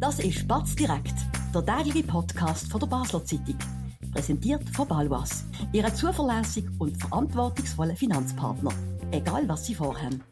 Das 0.00 0.20
ist 0.20 0.46
Batz 0.46 0.76
direkt, 0.76 1.14
der 1.52 1.66
tägliche 1.66 2.06
Podcast 2.06 2.70
von 2.70 2.78
der 2.78 2.86
Basler 2.86 3.24
Zeitung. 3.24 3.58
Präsentiert 4.12 4.62
von 4.70 4.86
Balwas, 4.86 5.44
Ihrem 5.72 5.92
zuverlässigen 5.92 6.72
und 6.78 6.96
verantwortungsvollen 6.96 7.96
Finanzpartner. 7.96 8.70
Egal 9.10 9.48
was 9.48 9.66
Sie 9.66 9.74
vorhaben. 9.74 10.22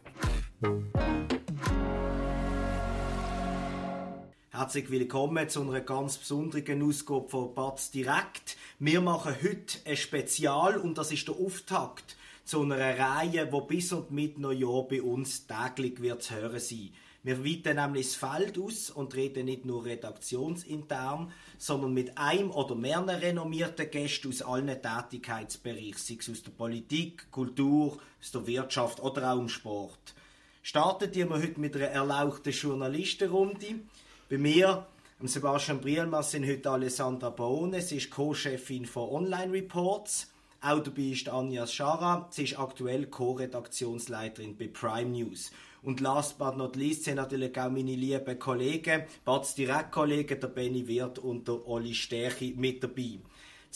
Herzlich 4.51 4.89
willkommen 4.89 5.49
zu 5.49 5.63
einer 5.63 5.81
ganz 5.81 6.19
besonderen 6.19 6.83
Ausgabe 6.89 7.29
von 7.29 7.53
Batz 7.53 7.91
direkt. 7.91 8.57
Wir 8.79 9.01
machen 9.01 9.35
heute 9.43 9.79
ein 9.85 9.97
Spezial 9.97 10.77
und 10.77 10.97
das 10.97 11.11
ist 11.11 11.27
der 11.27 11.35
Auftakt 11.35 12.17
zu 12.45 12.63
einer 12.63 12.77
Reihe, 12.77 13.49
die 13.49 13.61
bis 13.67 13.93
und 13.93 14.13
mit 14.13 14.39
Neujahr 14.39 14.87
bei 14.89 15.03
uns 15.03 15.49
täglich 15.49 16.01
wird 16.01 16.23
zu 16.23 16.37
hören 16.37 16.61
sein. 16.61 16.91
Wir 17.27 17.45
weiten 17.45 17.75
nämlich 17.75 18.07
das 18.07 18.15
Feld 18.15 18.57
aus 18.57 18.89
und 18.89 19.17
reden 19.17 19.47
nicht 19.47 19.65
nur 19.65 19.85
redaktionsintern, 19.85 21.33
sondern 21.59 21.93
mit 21.93 22.17
einem 22.17 22.53
oder 22.53 22.77
mehreren 22.77 23.11
renommierten 23.11 23.91
Gästen 23.91 24.29
aus 24.29 24.43
allen 24.43 24.81
Tätigkeitsbereichen, 24.81 25.97
sei 25.97 26.19
es 26.21 26.31
aus 26.31 26.45
der 26.45 26.53
Politik, 26.53 27.29
Kultur, 27.33 27.99
aus 28.21 28.31
der 28.31 28.47
Wirtschaft 28.47 29.01
oder 29.01 29.33
auch 29.33 29.41
im 29.41 29.49
Sport. 29.49 30.15
Startet 30.63 31.17
wir 31.17 31.29
heute 31.29 31.59
mit 31.59 31.75
einer 31.75 31.87
erlauchten 31.87 32.53
Journalistenrunde. 32.53 33.81
Bei 34.31 34.39
mir, 34.39 34.87
Sebastian 35.21 35.81
Brielmann, 35.81 36.23
sind 36.23 36.47
heute 36.47 36.71
Alessandra 36.71 37.31
Baone, 37.31 37.83
sie 37.83 37.97
ist 37.97 38.11
Co-Chefin 38.13 38.87
von 38.87 39.11
Online 39.11 39.53
Reports. 39.53 40.31
Auch 40.61 40.79
dabei 40.81 41.03
ist 41.03 41.29
Anja 41.29 41.67
Schara, 41.67 42.29
sie 42.31 42.45
ist 42.45 42.57
aktuell 42.57 43.07
Co-Redaktionsleiterin 43.07 44.57
bei 44.57 44.69
Prime 44.69 45.11
News. 45.11 45.51
Und 45.83 46.01
last 46.01 46.39
but 46.39 46.57
not 46.57 46.77
least 46.77 47.05
sind 47.05 47.17
natürlich 47.17 47.59
auch 47.59 47.71
meine 47.71 47.95
lieben 47.95 48.39
Kollegen, 48.39 49.05
Batz 49.25 49.55
Direktkollegen, 49.55 50.41
der 50.41 50.49
Benny 50.49 50.87
Wirth 50.89 51.19
und 51.19 51.47
der 51.47 51.67
Olli 51.67 51.95
Stärchi 51.95 52.55
mit 52.57 52.83
dabei. 52.83 53.21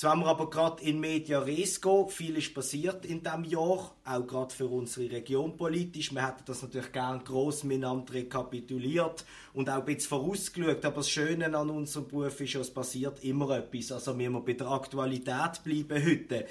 Jetzt 0.01 0.05
wollen 0.05 0.21
wir 0.21 0.29
aber 0.29 0.49
gerade 0.49 0.83
in 0.83 0.99
Media 0.99 1.41
Res 1.41 1.79
gehen. 1.79 2.09
Viel 2.09 2.39
ist 2.39 2.55
passiert 2.55 3.05
in 3.05 3.23
diesem 3.23 3.45
Jahr, 3.45 3.95
auch 4.03 4.27
gerade 4.27 4.55
für 4.55 4.67
unsere 4.67 5.11
Region 5.11 5.59
politisch. 5.59 6.15
Wir 6.15 6.27
hätten 6.27 6.45
das 6.47 6.63
natürlich 6.63 6.91
gerne 6.91 7.23
gross 7.23 7.65
miteinander 7.65 8.15
rekapituliert 8.15 9.27
und 9.53 9.69
auch 9.69 9.75
ein 9.75 9.85
bisschen 9.85 10.09
vorausgeschaut. 10.09 10.83
Aber 10.87 10.97
das 10.97 11.11
Schöne 11.11 11.55
an 11.55 11.69
unserem 11.69 12.09
Beruf 12.09 12.41
ist, 12.41 12.55
es 12.55 12.73
passiert 12.73 13.23
immer 13.25 13.51
etwas. 13.51 13.93
Also 13.93 14.15
müssen 14.15 14.33
wir 14.33 14.41
bei 14.41 14.55
der 14.55 14.69
Aktualität 14.69 15.63
bleiben 15.65 16.03
heute. 16.03 16.47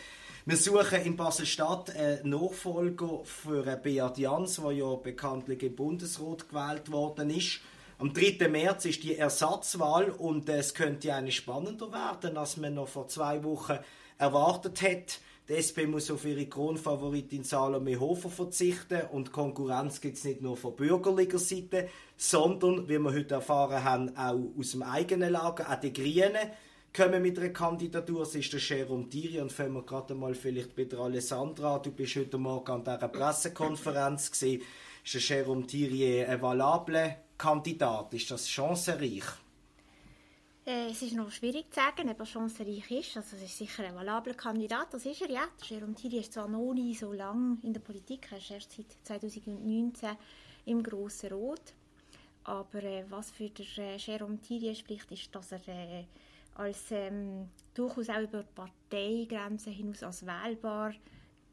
Wir 0.45 0.55
suchen 0.55 1.01
in 1.03 1.17
Basel-Stadt 1.17 1.95
einen 1.95 2.29
Nachfolger 2.29 3.19
für 3.25 3.63
Beat 3.75 4.17
Jans, 4.17 4.55
der 4.55 4.71
ja 4.71 4.95
bekanntlich 4.95 5.61
im 5.63 5.75
Bundesrat 5.75 6.47
gewählt 6.47 6.89
worden 6.91 7.29
ist. 7.29 7.59
Am 7.97 8.13
3. 8.13 8.47
März 8.47 8.85
ist 8.85 9.03
die 9.03 9.17
Ersatzwahl 9.17 10.09
und 10.09 10.47
es 10.47 10.73
könnte 10.73 11.13
eine 11.13 11.33
spannender 11.33 11.91
werden, 11.91 12.37
als 12.37 12.55
man 12.55 12.75
noch 12.75 12.87
vor 12.87 13.09
zwei 13.09 13.43
Wochen 13.43 13.79
erwartet 14.17 14.81
hat. 14.81 15.19
Die 15.49 15.55
SP 15.59 15.85
muss 15.87 16.09
auf 16.09 16.23
ihre 16.23 16.45
Kronfavoritin 16.45 17.43
Salome 17.43 17.99
Hofer 17.99 18.29
verzichten 18.29 19.01
und 19.11 19.33
Konkurrenz 19.33 19.99
gibt 19.99 20.17
es 20.17 20.23
nicht 20.23 20.41
nur 20.41 20.55
von 20.55 20.75
bürgerlicher 20.75 21.39
Seite, 21.39 21.89
sondern, 22.15 22.87
wie 22.87 22.97
wir 22.97 23.11
heute 23.11 23.35
erfahren 23.35 23.83
haben, 23.83 24.15
auch 24.15 24.39
aus 24.57 24.71
dem 24.71 24.83
eigenen 24.83 25.33
Lager, 25.33 25.69
auch 25.69 25.79
die 25.81 25.91
Grünen 25.91 26.49
kommen 26.93 27.21
mit 27.21 27.37
einer 27.37 27.49
Kandidatur. 27.49 28.23
Es 28.23 28.35
ist 28.35 28.51
der 28.53 28.59
Jerome 28.59 29.09
Thierry 29.09 29.39
und 29.39 29.51
fangen 29.51 29.73
wir 29.73 29.83
gerade 29.83 30.15
mal 30.15 30.33
vielleicht 30.33 30.75
bei 30.75 30.85
der 30.85 30.99
Alessandra. 30.99 31.79
Du 31.79 31.91
bist 31.91 32.15
heute 32.15 32.37
Morgen 32.37 32.71
an 32.71 32.83
dieser 32.83 33.07
Pressekonferenz 33.07 34.31
gesehen. 34.31 34.61
Ist 35.03 35.13
der 35.13 35.21
Jerome 35.21 35.65
Thierry 35.65 36.25
ein 36.25 36.41
valabler 36.41 37.17
Kandidat? 37.37 38.13
Ist 38.13 38.31
das 38.31 38.49
chancenreich? 38.49 39.23
Äh, 40.65 40.91
es 40.91 41.01
ist 41.01 41.13
noch 41.13 41.31
schwierig 41.31 41.73
zu 41.73 41.79
sagen, 41.79 42.09
ob 42.09 42.19
er 42.19 42.25
chancenreich 42.25 42.91
ist. 42.91 43.17
Also 43.17 43.35
es 43.37 43.43
ist 43.43 43.57
sicher 43.57 43.85
ein 43.85 43.95
valabler 43.95 44.33
Kandidat, 44.33 44.93
das 44.93 45.05
ist 45.05 45.21
er 45.21 45.29
ja. 45.31 45.47
Jerome 45.63 45.95
Thierry 45.95 46.17
ist 46.17 46.33
zwar 46.33 46.47
noch 46.47 46.73
nicht 46.73 46.99
so 46.99 47.13
lange 47.13 47.57
in 47.63 47.73
der 47.73 47.79
Politik, 47.79 48.27
er 48.31 48.37
ist 48.37 48.51
erst 48.51 48.73
seit 48.73 48.85
2019 49.03 50.09
im 50.65 50.83
Grossen 50.83 51.31
Rot. 51.31 51.73
Aber 52.43 52.83
äh, 52.83 53.03
was 53.09 53.31
für 53.31 53.45
äh, 53.45 53.97
Jerome 53.97 54.39
Thierry 54.41 54.75
spricht, 54.75 55.11
ist, 55.11 55.33
dass 55.33 55.51
er 55.51 55.67
äh, 55.67 56.05
als 56.59 56.91
ähm, 56.91 57.49
durchaus 57.73 58.09
auch 58.09 58.21
über 58.21 58.43
Parteigrenzen 58.43 59.71
hinaus 59.71 60.03
als 60.03 60.25
wählbar 60.25 60.93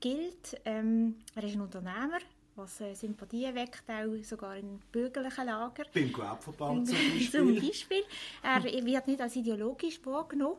gilt. 0.00 0.60
Ähm, 0.64 1.16
er 1.34 1.44
ist 1.44 1.54
ein 1.54 1.60
Unternehmer, 1.60 2.18
was 2.56 2.80
äh, 2.80 2.94
Sympathien 2.94 3.54
weckt, 3.54 3.84
auch 3.88 4.24
sogar 4.24 4.56
im 4.56 4.80
bürgerlichen 4.90 5.46
Lager. 5.46 5.84
Beim 5.94 6.12
Gewerbeverband 6.12 6.88
zum 6.88 6.96
Beispiel. 7.12 7.30
zum 7.30 7.54
Beispiel. 7.54 8.02
Er 8.42 8.64
wird 8.64 9.06
nicht 9.06 9.20
als 9.20 9.36
ideologisch 9.36 10.04
wahrgenommen. 10.04 10.58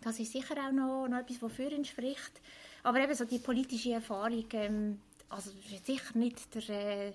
Das 0.00 0.20
ist 0.20 0.32
sicher 0.32 0.54
auch 0.54 0.72
noch, 0.72 1.08
noch 1.08 1.18
etwas, 1.18 1.58
ihn 1.58 1.84
spricht. 1.84 2.40
Aber 2.84 3.00
eben 3.00 3.14
so 3.14 3.24
die 3.24 3.40
politische 3.40 3.94
Erfahrung, 3.94 4.46
ähm, 4.52 5.00
also 5.28 5.50
sicher 5.84 6.16
nicht 6.16 6.54
der, 6.54 6.68
äh, 6.68 7.12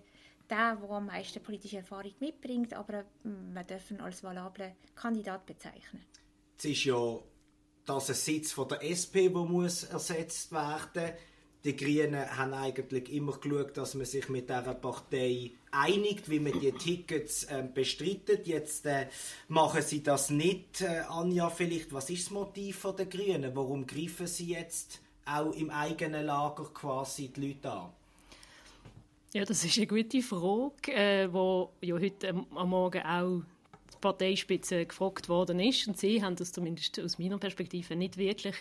der, 0.49 0.75
der 0.75 0.89
am 0.89 1.05
meisten 1.05 1.41
politische 1.41 1.77
Erfahrung 1.77 2.13
mitbringt, 2.19 2.73
aber 2.73 3.05
wir 3.23 3.63
dürfen 3.63 4.01
als 4.01 4.21
valablen 4.23 4.73
Kandidat 4.93 5.45
bezeichnen. 5.45 6.03
Es 6.57 6.65
ist 6.65 6.85
ja 6.85 7.19
das 7.85 8.09
ein 8.09 8.15
Sitz 8.15 8.51
von 8.51 8.67
der 8.67 8.83
SP, 8.83 9.27
der 9.29 9.43
muss 9.43 9.83
ersetzt 9.83 10.51
werden 10.51 11.13
die 11.63 11.75
Grünen 11.77 12.37
haben 12.37 12.53
eigentlich 12.53 13.11
immer 13.11 13.37
geschaut, 13.37 13.77
dass 13.77 13.95
man 13.95 14.05
sich 14.05 14.27
mit 14.27 14.49
dieser 14.49 14.73
Partei 14.73 15.51
einigt, 15.71 16.29
wie 16.29 16.39
man 16.39 16.59
die 16.59 16.71
Tickets 16.73 17.45
äh, 17.45 17.63
bestreitet. 17.73 18.47
Jetzt 18.47 18.85
äh, 18.85 19.07
machen 19.47 19.81
sie 19.81 20.03
das 20.03 20.29
nicht. 20.29 20.81
Äh, 20.81 21.03
Anja, 21.07 21.49
vielleicht, 21.49 21.93
was 21.93 22.09
ist 22.09 22.25
das 22.25 22.31
Motiv 22.31 22.85
der 22.97 23.05
Grünen? 23.05 23.55
Warum 23.55 23.87
greifen 23.87 24.27
sie 24.27 24.47
jetzt 24.47 24.99
auch 25.25 25.53
im 25.53 25.69
eigenen 25.69 26.25
Lager 26.25 26.65
quasi 26.73 27.29
die 27.29 27.47
Leute 27.47 27.71
an? 27.71 27.89
Ja, 29.33 29.45
das 29.45 29.63
ist 29.63 29.77
eine 29.77 29.87
gute 29.87 30.21
Frage, 30.21 30.91
äh, 30.91 31.27
die 31.27 31.87
ja 31.87 31.95
heute 31.95 32.45
am 32.53 32.69
Morgen 32.69 33.01
auch 33.01 33.41
Parteispitze 34.03 34.85
gefragt 34.85 35.29
worden 35.29 35.59
ist. 35.59 35.87
Und 35.87 35.97
sie 35.97 36.21
haben 36.21 36.35
das 36.35 36.51
zumindest 36.51 36.99
aus 36.99 37.17
meiner 37.17 37.37
Perspektive 37.37 37.95
nicht 37.95 38.17
wirklich 38.17 38.55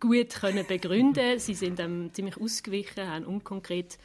gut 0.00 0.30
können 0.30 0.66
begründen. 0.66 1.38
sie 1.38 1.54
sind 1.54 1.78
ähm, 1.78 2.10
ziemlich 2.14 2.38
ausgewichen, 2.38 3.06
haben 3.06 3.26
unkonkret 3.26 3.98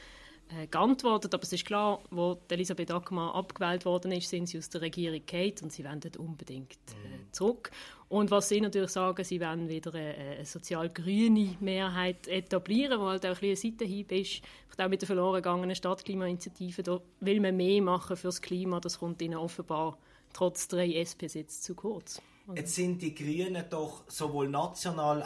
äh, 0.50 0.68
geantwortet. 0.68 1.34
Aber 1.34 1.44
es 1.44 1.53
ist 1.53 1.66
klar, 1.66 2.02
wo 2.12 2.38
Elisabeth 2.50 2.91
Ackermann 2.91 3.31
abgewählt 3.31 3.85
worden 3.85 4.12
ist, 4.12 4.29
sind 4.29 4.47
sie 4.47 4.57
aus 4.57 4.69
der 4.69 4.81
Regierung 4.81 5.25
Kate 5.25 5.63
und 5.63 5.72
sie 5.72 5.85
wenden 5.85 6.12
unbedingt 6.18 6.74
äh, 6.74 7.08
mhm. 7.08 7.31
zurück. 7.31 7.72
Und 8.09 8.29
was 8.29 8.50
sie 8.50 8.59
natürlich 8.59 8.91
sagen, 8.91 9.23
sie 9.23 9.40
werden 9.40 9.69
wieder 9.69 9.96
eine, 9.96 10.13
eine 10.13 10.46
sozial-grüne 10.46 11.56
Mehrheit 11.62 12.28
etablieren, 12.28 13.00
wo 13.00 13.06
halt 13.06 13.25
auch 13.25 13.41
ein, 13.41 13.50
ein 13.50 13.56
Seitenhieb 13.56 14.12
ist. 14.12 14.41
Auch 14.78 14.90
mit 14.90 15.02
der 15.02 15.08
verloren 15.08 15.35
gegangenen 15.35 15.75
Stadtklimainitiative, 15.75 16.81
da 16.81 17.00
will 17.19 17.40
man 17.40 17.56
mehr 17.56 17.81
machen 17.84 18.18
fürs 18.18 18.41
Klima, 18.41 18.79
das 18.79 18.97
kommt 18.97 19.22
ihnen 19.22 19.38
offenbar 19.38 19.97
trotz 20.34 20.68
drei 20.68 20.94
SP-Sitze 20.94 21.62
zu 21.62 21.75
kurz. 21.75 22.22
Also. 22.47 22.59
Jetzt 22.59 22.75
sind 22.75 23.02
die 23.02 23.14
Grünen 23.14 23.66
doch 23.69 24.03
sowohl 24.08 24.50
national 24.50 25.24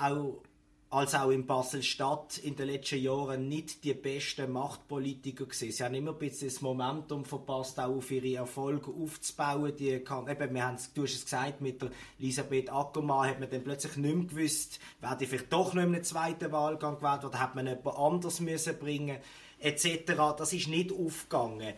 als 0.96 1.14
auch 1.14 1.30
in 1.30 1.46
Basel-Stadt 1.46 2.38
in 2.38 2.56
den 2.56 2.68
letzten 2.68 3.00
Jahren 3.00 3.50
nicht 3.50 3.84
die 3.84 3.94
besten 3.94 4.50
Machtpolitiker 4.52 5.46
gewesen. 5.46 5.72
Sie 5.72 5.84
haben 5.84 5.94
immer 5.94 6.12
ein 6.12 6.20
bisschen 6.20 6.48
das 6.48 6.62
Momentum 6.62 7.26
verpasst, 7.26 7.80
auch 7.80 7.98
auf 7.98 8.12
ihre 8.12 8.36
Erfolge 8.36 8.92
aufzubauen. 8.92 9.76
Die 9.76 10.00
kann, 10.00 10.30
eben, 10.30 10.54
wir 10.54 10.66
haben 10.66 10.76
es, 10.76 10.94
du 10.94 11.04
hast 11.04 11.16
es 11.16 11.26
gesagt, 11.26 11.60
mit 11.60 11.82
der 11.82 11.90
Elisabeth 12.18 12.72
Ackermann 12.72 13.28
hat 13.28 13.40
man 13.42 13.50
dann 13.50 13.64
plötzlich 13.64 13.98
nicht 13.98 14.16
mehr 14.16 14.26
gewusst, 14.26 14.80
werde 15.02 15.24
ich 15.24 15.30
vielleicht 15.30 15.52
doch 15.52 15.74
nicht 15.74 15.86
mehr 15.86 15.96
einen 15.96 16.04
zweiten 16.04 16.54
Wahlgang 16.54 16.98
gewählt 16.98 17.26
oder 17.26 17.40
hat 17.42 17.56
man 17.56 17.68
jemand 17.68 17.98
anders 17.98 18.40
müssen 18.40 18.80
bringen, 18.80 19.18
etc. 19.60 20.14
Das 20.38 20.54
ist 20.54 20.70
nicht 20.70 20.94
aufgegangen. 20.94 21.74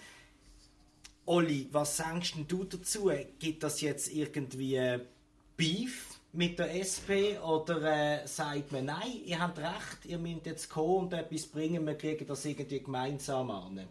Olli, 1.27 1.67
was 1.73 1.97
sagst 1.97 2.35
du 2.47 2.63
dazu? 2.63 3.11
Gibt 3.37 3.61
das 3.61 3.81
jetzt 3.81 4.13
irgendwie 4.13 4.79
Beef 5.57 6.15
mit 6.31 6.57
der 6.57 6.73
SP 6.79 7.35
oder 7.39 8.21
äh, 8.21 8.25
sagt 8.25 8.71
man, 8.71 8.85
nein, 8.85 9.21
ihr 9.25 9.37
habt 9.37 9.57
recht, 9.57 10.05
ihr 10.05 10.19
müsst 10.19 10.45
jetzt 10.45 10.69
kommen 10.69 11.07
und 11.07 11.13
etwas 11.13 11.45
bringen, 11.47 11.85
wir 11.85 11.95
kriegen 11.95 12.25
das 12.25 12.45
irgendwie 12.45 12.79
gemeinsam 12.79 13.51
an? 13.51 13.81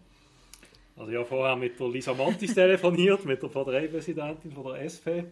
Also 0.96 1.12
ich 1.12 1.18
habe 1.18 1.26
vorher 1.26 1.56
mit 1.56 1.78
der 1.78 1.88
Lisa 1.88 2.14
Montis 2.14 2.54
telefoniert, 2.54 3.22
mit 3.26 3.42
der 3.42 3.48
Parteipräsidentin 3.48 4.52
von 4.52 4.72
der 4.72 4.82
SP. 4.88 5.28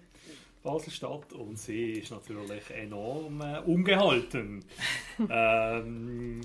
Baselstadt 0.63 1.33
und 1.33 1.59
sie 1.59 1.93
ist 1.93 2.11
natürlich 2.11 2.71
enorm 2.71 3.41
äh, 3.41 3.61
ungehalten. 3.61 4.63
ähm, 5.31 6.41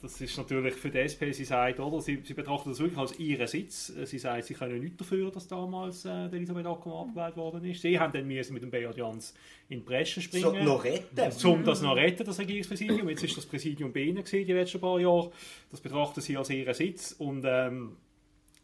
das 0.00 0.20
ist 0.20 0.36
natürlich 0.36 0.74
für 0.74 0.90
die 0.90 0.98
SP, 1.02 1.32
sie 1.32 1.44
sagt, 1.44 1.80
oder, 1.80 2.00
sie, 2.00 2.20
sie 2.22 2.34
betrachtet 2.34 2.72
das 2.72 2.78
wirklich 2.78 2.98
als 2.98 3.18
ihren 3.18 3.46
Sitz. 3.46 3.86
Sie 4.04 4.18
sagt, 4.18 4.44
sie 4.44 4.54
können 4.54 4.80
nichts 4.80 4.98
dafür, 4.98 5.30
dass 5.30 5.48
damals 5.48 6.04
äh, 6.04 6.26
Elisabeth 6.26 6.66
Ackermann 6.66 7.08
abgewählt 7.08 7.36
worden 7.36 7.64
ist. 7.64 7.82
Sie 7.82 7.98
haben 7.98 8.12
dann 8.12 8.26
müssen 8.26 8.54
mit 8.54 8.62
dem 8.62 8.70
Beat 8.70 8.96
Jans 8.96 9.34
in 9.68 9.80
die 9.80 9.84
Bresche 9.84 10.20
springen. 10.20 10.44
So, 10.44 10.52
noch 10.52 10.84
retten? 10.84 11.46
Um 11.46 11.64
das 11.64 11.82
noch 11.82 11.96
retten, 11.96 12.24
das 12.24 12.38
Regierungspräsidium. 12.38 13.08
Jetzt 13.08 13.24
ist 13.24 13.36
das 13.36 13.46
Präsidium 13.46 13.92
bei 13.92 14.00
ihnen 14.00 14.22
gewesen, 14.22 14.46
die 14.46 14.52
letzten 14.52 14.80
paar 14.80 15.00
Jahre. 15.00 15.32
Das 15.70 15.80
betrachten 15.80 16.20
sie 16.20 16.36
als 16.36 16.50
ihren 16.50 16.74
Sitz 16.74 17.12
und 17.12 17.44
ähm, 17.46 17.96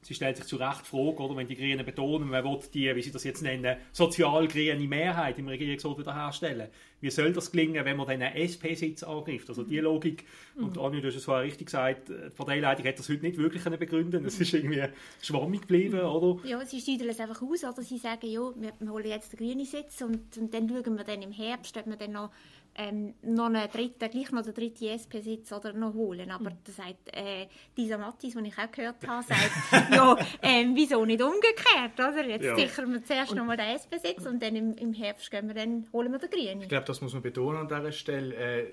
sie 0.04 0.14
stellt 0.14 0.36
sich 0.36 0.46
zu 0.46 0.56
Recht 0.56 0.82
die 0.84 0.88
Frage, 0.88 1.22
oder, 1.22 1.36
wenn 1.36 1.46
die 1.46 1.56
Grünen 1.56 1.84
betonen, 1.84 2.28
man 2.28 2.44
will 2.44 2.58
die, 2.72 2.94
wie 2.94 3.02
sie 3.02 3.10
das 3.10 3.24
jetzt 3.24 3.42
nennen, 3.42 3.76
sozial-grüne 3.92 4.86
Mehrheit 4.86 5.38
im 5.38 5.48
Regierungsrat 5.48 5.98
wiederherstellen. 5.98 6.68
Wie 7.00 7.10
soll 7.10 7.32
das 7.32 7.50
gelingen, 7.50 7.84
wenn 7.84 7.96
man 7.96 8.06
dann 8.06 8.22
einen 8.22 8.36
SP-Sitz 8.36 9.02
angreift? 9.02 9.48
Also 9.48 9.62
die 9.62 9.78
Logik, 9.78 10.24
mhm. 10.56 10.64
und 10.64 10.78
Anja, 10.78 11.00
du 11.00 11.08
hast 11.08 11.16
es 11.16 11.24
vorher 11.24 11.44
richtig 11.44 11.66
gesagt, 11.66 12.08
die 12.08 12.30
Parteileitung 12.30 12.86
hat 12.86 12.98
das 12.98 13.08
heute 13.08 13.22
nicht 13.22 13.36
wirklich 13.36 13.62
begründen 13.64 14.24
Es 14.24 14.40
ist 14.40 14.54
irgendwie 14.54 14.82
schwammig 15.20 15.62
geblieben, 15.62 16.00
oder? 16.00 16.46
Ja, 16.46 16.64
sie 16.64 16.80
steuern 16.80 17.08
es 17.08 17.20
einfach 17.20 17.42
aus, 17.42 17.64
oder 17.64 17.82
sie 17.82 17.98
sagen, 17.98 18.26
ja, 18.26 18.40
wir, 18.56 18.72
wir 18.78 18.90
holen 18.90 19.06
jetzt 19.06 19.32
den 19.32 19.38
grünen 19.38 19.64
Sitz 19.64 20.00
und, 20.02 20.36
und 20.36 20.52
dann 20.52 20.68
schauen 20.68 20.96
wir 20.96 21.04
dann 21.04 21.22
im 21.22 21.32
Herbst, 21.32 21.76
ob 21.76 21.86
wir 21.86 21.96
dann 21.96 22.12
noch 22.12 22.30
ähm, 22.76 23.14
noch 23.22 23.46
einen 23.46 23.70
dritten, 23.70 24.10
gleich 24.10 24.30
noch 24.32 24.42
den 24.42 24.54
dritten 24.54 24.86
SP-Sitz 24.90 25.52
oder 25.52 25.72
noch 25.72 25.94
holen. 25.94 26.30
Aber 26.30 26.50
mhm. 26.50 26.58
das 26.64 26.76
sagt 26.76 27.08
äh, 27.12 27.46
dieser 27.76 27.98
Mattis, 27.98 28.34
den 28.34 28.44
ich 28.44 28.58
auch 28.58 28.70
gehört 28.70 28.96
habe, 29.06 29.24
sagt, 29.24 29.92
ja, 29.92 30.16
ähm, 30.42 30.72
wieso 30.74 31.04
nicht 31.04 31.22
umgekehrt, 31.22 31.94
oder? 31.98 32.26
Jetzt 32.26 32.44
ja. 32.44 32.56
sichern 32.56 32.92
wir 32.92 33.04
zuerst 33.04 33.34
noch 33.34 33.44
mal 33.44 33.56
den 33.56 33.66
SP-Sitz 33.78 34.26
und 34.26 34.42
dann 34.42 34.56
im, 34.56 34.74
im 34.74 34.92
Herbst 34.92 35.30
gehen 35.30 35.46
wir 35.46 35.54
dann, 35.54 35.86
holen 35.92 36.12
wir 36.12 36.18
den 36.18 36.30
Grünen. 36.30 36.62
Ich 36.62 36.68
glaube, 36.68 36.86
das 36.86 37.00
muss 37.00 37.12
man 37.12 37.22
betonen 37.22 37.58
an 37.58 37.68
dieser 37.68 37.92
Stelle. 37.92 38.34
Äh, 38.34 38.72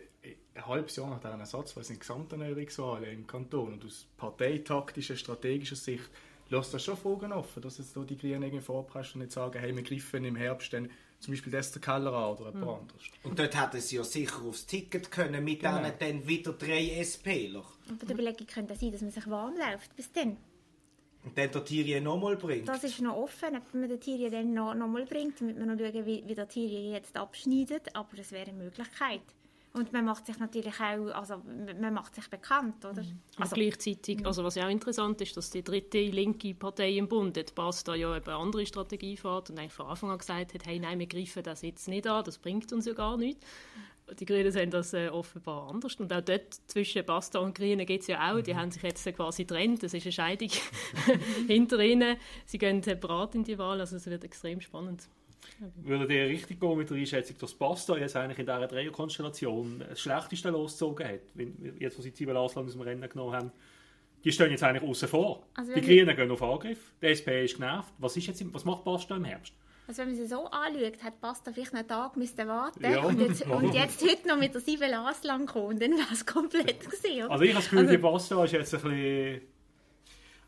ein 0.54 0.66
halbes 0.66 0.96
Jahr 0.98 1.10
nach 1.10 1.20
dieser 1.20 1.40
Ersatzwahl 1.40 1.84
sind 1.84 2.00
Gesamterneuerungswahlen 2.00 3.12
im 3.12 3.26
Kanton 3.26 3.74
und 3.74 3.86
aus 3.86 4.08
parteitaktischer, 4.18 5.16
strategischer 5.16 5.78
Sicht 5.78 6.10
lässt 6.52 6.74
das 6.74 6.84
schon 6.84 6.98
Fragen 6.98 7.32
offen, 7.32 7.62
dass 7.62 7.78
jetzt 7.78 7.96
die 7.96 8.18
Grünen 8.18 8.44
irgendwie 8.44 8.64
vorpreschen 8.64 9.22
und 9.22 9.26
nicht 9.26 9.34
sagen, 9.34 9.60
hey, 9.60 9.76
wir 9.76 9.84
greifen 9.84 10.26
im 10.26 10.36
Herbst 10.36 10.74
dann 10.74 10.90
zum 11.20 11.34
Beispiel 11.34 11.54
Esther 11.54 11.80
Keller 11.80 12.14
an 12.14 12.38
oder 12.38 12.48
jemand 12.48 12.56
mhm. 12.56 12.70
anderes. 12.70 13.04
Und 13.24 13.40
dort 13.40 13.60
hätten 13.60 13.80
sie 13.80 13.96
ja 13.96 14.04
sicher 14.04 14.42
aufs 14.44 14.66
Ticket 14.66 15.12
können 15.12 15.44
mit 15.44 15.60
genau. 15.60 15.78
denen 15.78 15.94
dann 16.00 16.28
wieder 16.28 16.54
drei 16.54 17.02
SPler. 17.04 17.64
Aber 17.90 18.06
die 18.06 18.14
Überlegung 18.14 18.48
könnte 18.48 18.76
sein, 18.76 18.92
dass 18.92 19.02
man 19.02 19.12
sich 19.12 19.30
warm 19.30 19.56
läuft 19.56 19.96
bis 19.96 20.12
dann. 20.12 20.38
Und 21.24 21.38
dann 21.38 21.52
der 21.52 21.64
Thierry 21.64 22.02
nochmal 22.02 22.36
bringt? 22.36 22.68
Das 22.68 22.84
ist 22.84 23.00
noch 23.00 23.16
offen, 23.16 23.56
ob 23.56 23.74
man 23.76 23.88
den 23.88 24.00
Thierry 24.00 24.32
dann 24.32 24.54
noch, 24.54 24.74
noch 24.74 24.88
mal 24.88 25.06
bringt, 25.06 25.40
damit 25.40 25.58
man 25.60 25.68
noch 25.68 25.78
schauen, 25.78 26.06
wie, 26.06 26.24
wie 26.26 26.34
der 26.34 26.48
Thierry 26.48 26.92
jetzt 26.92 27.16
abschneidet. 27.16 27.96
Aber 27.96 28.18
das 28.18 28.32
wäre 28.32 28.50
eine 28.50 28.58
Möglichkeit. 28.58 29.22
Und 29.74 29.94
man 29.94 30.04
macht 30.04 30.26
sich 30.26 30.38
natürlich 30.38 30.76
auch, 30.82 31.16
also 31.16 31.42
man 31.80 31.94
macht 31.94 32.16
sich 32.16 32.30
bekannt, 32.30 32.84
oder? 32.84 33.04
Mhm. 33.04 33.20
Also, 33.38 33.56
gleichzeitig, 33.56 34.26
also 34.26 34.44
was 34.44 34.56
ja 34.56 34.66
auch 34.66 34.70
interessant 34.70 35.22
ist, 35.22 35.38
dass 35.38 35.50
die 35.50 35.64
dritte 35.64 36.00
linke 36.00 36.54
Partei 36.54 36.98
im 36.98 37.08
Bund, 37.08 37.38
die 37.38 37.46
da 37.86 37.96
ja 37.96 38.12
eine 38.12 38.36
andere 38.36 38.66
Strategie 38.66 39.16
fährt 39.16 39.50
und 39.50 39.58
eigentlich 39.58 39.72
von 39.72 39.88
Anfang 39.88 40.10
an 40.10 40.18
gesagt 40.18 40.54
hat, 40.54 40.66
hey, 40.66 40.78
nein, 40.78 41.00
wir 41.00 41.08
greifen 41.08 41.44
das 41.44 41.62
jetzt 41.62 41.88
nicht 41.88 42.06
an, 42.06 42.24
das 42.26 42.38
bringt 42.38 42.74
uns 42.74 42.86
ja 42.86 42.94
gar 42.94 43.16
nichts. 43.16 43.46
Die 44.20 44.26
Grünen 44.26 44.52
sehen 44.52 44.70
das 44.72 44.94
äh, 44.94 45.08
offenbar 45.08 45.70
anders. 45.70 45.96
Und 45.96 46.12
auch 46.12 46.20
dort 46.20 46.54
zwischen 46.68 47.06
Basta 47.06 47.40
und 47.40 47.56
Grünen 47.56 47.86
geht 47.86 48.02
es 48.02 48.08
ja 48.08 48.30
auch. 48.30 48.42
Die 48.42 48.54
mhm. 48.54 48.58
haben 48.58 48.72
sich 48.72 48.84
jetzt 48.84 49.06
quasi 49.16 49.46
getrennt. 49.46 49.84
Das 49.84 49.94
ist 49.94 50.04
eine 50.04 50.12
Scheidung 50.12 50.50
hinter 51.48 51.80
ihnen. 51.80 52.18
Sie 52.46 52.58
gehen 52.58 52.84
separat 52.84 53.36
in 53.36 53.46
die 53.46 53.58
Wahl. 53.58 53.80
Also 53.80 53.96
es 53.96 54.06
wird 54.08 54.26
extrem 54.26 54.60
spannend. 54.60 55.08
Würde 55.76 56.14
ihr 56.14 56.28
richtig 56.28 56.60
gehen 56.60 56.78
mit 56.78 56.90
der 56.90 56.98
Einschätzung, 56.98 57.38
dass 57.40 57.54
Basta 57.54 57.98
jetzt 57.98 58.16
eigentlich 58.16 58.40
in 58.40 58.46
dieser 58.46 58.68
Dreierkonstellation 58.68 59.84
das 59.88 60.00
Schlechteste 60.00 60.50
losgezogen 60.50 61.08
hat, 61.08 61.22
jetzt 61.80 61.98
wo 61.98 62.02
sie 62.02 62.14
Zwiebel 62.14 62.38
Aslan 62.38 62.66
aus 62.66 62.74
dem 62.74 62.82
Rennen 62.82 63.10
genommen 63.10 63.36
haben? 63.36 63.52
Die 64.24 64.32
stehen 64.32 64.52
jetzt 64.52 64.64
eigentlich 64.64 64.88
außen 64.88 65.08
vor. 65.08 65.48
Also 65.56 65.74
die 65.74 65.82
Grünen 65.82 66.16
gehen 66.16 66.32
auf 66.32 66.44
Angriff, 66.44 66.94
die 67.02 67.08
SP 67.10 67.46
ist 67.46 67.56
genervt. 67.56 67.94
Was, 67.98 68.16
ist 68.18 68.28
jetzt, 68.28 68.54
was 68.54 68.66
macht 68.66 68.84
Basta 68.84 69.16
im 69.16 69.26
Herbst? 69.26 69.54
Also 69.88 70.04
wenn 70.04 70.10
man 70.10 70.18
sie 70.18 70.28
so 70.28 70.46
anschaut, 70.46 71.04
hat 71.04 71.20
Basta 71.22 71.52
vielleicht 71.52 71.74
einen 71.74 71.88
Tag 71.88 72.16
müssen 72.16 72.48
warten 72.48 72.84
ja. 72.84 73.04
und, 73.04 73.20
jetzt, 73.20 73.46
und 73.48 73.74
jetzt 73.74 74.02
heute 74.02 74.28
noch 74.28 74.38
mit 74.38 74.54
der 74.54 74.64
Zwiebel 74.64 74.94
Aslan 74.94 75.46
kommen, 75.48 75.80
dann 75.80 75.92
wäre 75.92 76.14
es 76.14 76.26
komplett 76.26 76.80
gewesen. 76.92 77.30
Also 77.30 77.44
ich 77.44 77.50
habe 77.50 77.62
das 77.62 77.64
Gefühl, 77.66 77.80
also, 77.80 77.92
die 77.92 77.98
Basta 77.98 78.44
ist 78.46 78.52
jetzt 78.54 78.74
ein 78.76 78.82
bisschen 78.82 79.42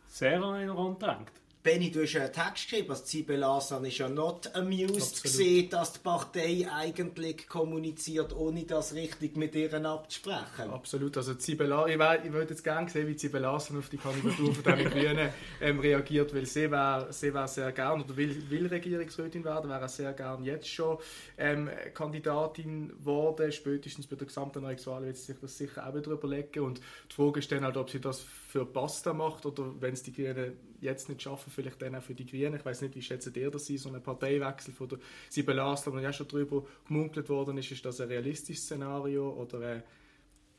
sehr 0.07 0.41
an 0.41 0.59
den 0.59 0.69
Rand 0.69 0.99
gedrängt. 0.99 1.31
Benny, 1.63 1.91
du 1.91 2.01
hast 2.01 2.11
ja 2.11 2.23
einen 2.23 2.33
Text 2.33 2.69
geschrieben, 2.69 2.89
dass 2.89 3.05
Zibelasan 3.05 3.85
ist 3.85 3.97
ja 3.97 4.09
not 4.09 4.53
amused 4.53 5.23
gesehen, 5.23 5.69
dass 5.69 5.93
die 5.93 5.99
Partei 5.99 6.67
eigentlich 6.69 7.47
kommuniziert, 7.47 8.35
ohne 8.35 8.65
das 8.65 8.93
richtig 8.93 9.37
mit 9.37 9.55
ihr 9.55 9.73
abzusprechen. 9.73 10.69
Absolut, 10.69 11.15
also 11.15 11.35
Zibela 11.35 11.87
ich, 11.87 11.97
wär, 11.97 12.25
ich 12.25 12.33
würde 12.33 12.49
jetzt 12.49 12.65
gerne 12.65 12.89
sehen, 12.89 13.07
wie 13.07 13.15
Zibelasan 13.15 13.77
auf 13.77 13.87
die 13.87 13.95
Kandidatur 13.95 14.53
von 14.53 14.75
den 14.75 14.89
Grünen 14.89 15.29
ähm, 15.61 15.79
reagiert, 15.79 16.35
weil 16.35 16.45
sie 16.45 16.69
wäre 16.69 17.07
sie 17.13 17.33
wär 17.33 17.47
sehr 17.47 17.71
gerne 17.71 18.03
oder 18.03 18.17
will, 18.17 18.43
will 18.49 18.67
Regierungsrätin 18.67 19.45
werden, 19.45 19.69
wäre 19.69 19.87
sehr 19.87 20.11
gerne 20.11 20.45
jetzt 20.45 20.67
schon 20.67 20.97
ähm, 21.37 21.69
Kandidatin 21.93 22.89
geworden, 22.89 23.53
spätestens 23.53 24.05
bei 24.05 24.17
der 24.17 24.27
gesamten 24.27 24.63
Neuwahl 24.63 25.05
wird 25.05 25.15
sie 25.15 25.31
sich 25.31 25.39
das 25.39 25.57
sicher 25.57 25.87
auch 25.87 25.95
wieder 25.95 26.11
überlegen. 26.11 26.59
Und 26.59 26.81
die 27.09 27.15
Frage 27.15 27.39
ist 27.39 27.49
dann 27.53 27.63
halt, 27.63 27.77
ob 27.77 27.89
sie 27.89 28.01
das 28.01 28.19
für 28.19 28.65
Basta 28.65 29.13
macht 29.13 29.45
oder 29.45 29.71
wenn 29.79 29.93
es 29.93 30.03
die 30.03 30.11
Grünen 30.11 30.72
jetzt 30.83 31.09
nicht 31.09 31.21
schaffen, 31.21 31.51
vielleicht 31.51 31.81
dann 31.81 31.95
auch 31.95 32.01
für 32.01 32.13
die 32.13 32.25
Grünen. 32.25 32.55
Ich 32.55 32.65
weiß 32.65 32.81
nicht, 32.81 32.95
wie 32.95 33.01
schätzt 33.01 33.35
ihr 33.35 33.51
das 33.51 33.69
ein, 33.69 33.77
so 33.77 33.89
ein 33.89 34.01
Parteiwechsel 34.01 34.73
von 34.73 34.89
der 34.89 34.99
Sibylle 35.29 35.63
Asler, 35.63 35.93
wo 35.93 35.99
ja 35.99 36.13
schon 36.13 36.27
darüber 36.27 36.63
gemunkelt 36.87 37.29
worden 37.29 37.57
ist, 37.57 37.71
ist 37.71 37.83
das 37.85 38.01
ein 38.01 38.07
realistisches 38.07 38.65
Szenario 38.65 39.29
oder 39.31 39.77
äh, 39.77 39.81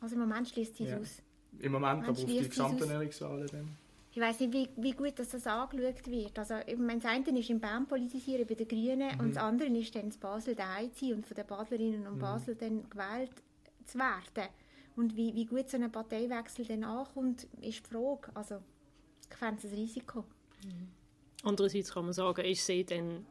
Also 0.01 0.15
im 0.15 0.23
Moment 0.23 0.49
schließt 0.49 0.77
sie 0.77 0.85
ja. 0.85 0.99
aus. 0.99 1.23
Im 1.61 1.73
Moment, 1.73 2.03
aber 2.03 2.11
auf 2.11 2.25
die 2.25 2.49
gesamten 2.49 2.83
Ernährungswahlen 2.83 3.47
dann? 3.47 3.85
Ich 4.17 4.21
weiß 4.21 4.39
nicht, 4.41 4.53
wie, 4.53 4.69
wie 4.77 4.93
gut 4.93 5.19
dass 5.19 5.31
das 5.31 5.45
angeschaut 5.45 6.07
wird. 6.07 6.39
Also, 6.39 6.55
ich 6.67 6.79
meine, 6.79 7.01
das 7.01 7.11
eine 7.11 7.37
ist 7.37 7.51
im 7.51 7.59
Bern 7.59 7.87
politisieren 7.87 8.47
bei 8.47 8.55
den 8.55 8.69
Grünen 8.69 9.13
mhm. 9.13 9.21
und 9.21 9.31
das 9.31 9.43
andere 9.43 9.69
ist 9.69 9.93
dann 9.95 10.05
in 10.05 10.21
Basel 10.21 10.55
daheim 10.55 10.91
und 11.13 11.27
von 11.27 11.35
den 11.35 11.47
Badlerinnen 11.47 12.07
und 12.07 12.17
mhm. 12.17 12.21
Basel 12.21 12.55
dann 12.55 12.89
gewählt 12.89 13.33
zu 13.85 13.99
werden. 13.99 14.49
Und 14.95 15.17
wie, 15.17 15.35
wie 15.35 15.47
gut 15.47 15.69
so 15.69 15.77
ein 15.77 15.91
Parteiwechsel 15.91 16.65
dann 16.65 16.85
ankommt, 16.85 17.49
ist 17.61 17.87
die 17.87 17.91
Frage. 17.91 18.31
Also, 18.35 18.61
ich 19.35 19.39
fände 19.39 19.61
es 19.65 19.73
ein 19.73 19.79
Risiko. 19.79 20.25
Mhm. 20.65 20.89
Andererseits 21.43 21.93
kann 21.93 22.05
man 22.05 22.15
sagen, 22.15 22.45
ich 22.45 22.63
sehe 22.63 22.85
dann, 22.85 23.27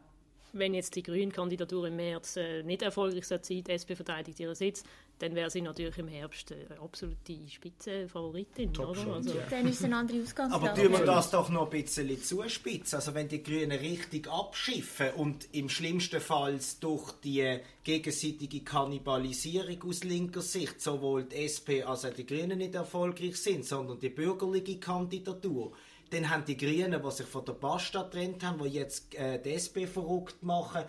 wenn 0.51 0.75
jetzt 0.75 0.95
die 0.95 1.01
Grünen-Kandidatur 1.01 1.87
im 1.87 1.95
März 1.95 2.37
äh, 2.37 2.61
nicht 2.61 2.83
erfolgreich 2.83 3.25
sein 3.25 3.41
die 3.47 3.63
SP 3.65 3.95
verteidigt 3.95 4.39
ihren 4.39 4.53
Sitz, 4.53 4.83
dann 5.19 5.35
wäre 5.35 5.49
sie 5.49 5.61
natürlich 5.61 5.97
im 5.97 6.07
Herbst 6.07 6.51
äh, 6.51 6.67
absolute 6.81 7.47
Spitzenfavoritin. 7.47 8.77
Oder? 8.77 9.13
Also, 9.13 9.29
ja. 9.31 9.45
Dann 9.49 9.67
ist 9.67 9.79
es 9.79 9.85
eine 9.85 9.97
andere 9.97 10.21
Ausgangslage. 10.21 10.71
Aber 10.71 10.81
tun 10.81 10.91
wir 10.91 11.05
das 11.05 11.31
doch 11.31 11.49
noch 11.49 11.71
ein 11.71 11.81
bisschen 11.81 12.21
zuspitzen. 12.21 12.97
Also 12.97 13.13
wenn 13.13 13.27
die 13.27 13.41
Grünen 13.41 13.71
richtig 13.71 14.27
abschiffen 14.27 15.11
und 15.15 15.47
im 15.53 15.69
schlimmsten 15.69 16.19
Fall 16.19 16.59
durch 16.81 17.11
die 17.23 17.59
gegenseitige 17.83 18.61
Kannibalisierung 18.61 19.81
aus 19.83 20.03
linker 20.03 20.41
Sicht 20.41 20.81
sowohl 20.81 21.23
die 21.23 21.45
SP 21.49 21.81
als 21.83 22.05
auch 22.05 22.13
die 22.13 22.25
Grünen 22.25 22.57
nicht 22.57 22.75
erfolgreich 22.75 23.37
sind, 23.37 23.65
sondern 23.65 23.99
die 23.99 24.09
bürgerliche 24.09 24.79
Kandidatur, 24.79 25.73
dann 26.09 26.29
haben 26.29 26.45
die 26.45 26.57
Grünen, 26.57 27.01
die 27.01 27.11
sich 27.11 27.25
von 27.25 27.45
der 27.45 27.53
Pasta 27.53 28.03
getrennt 28.03 28.43
haben, 28.43 28.61
die 28.63 28.69
jetzt 28.69 29.13
äh, 29.15 29.41
die 29.41 29.53
SP 29.57 29.87
verrückt 29.87 30.43
machen, 30.43 30.83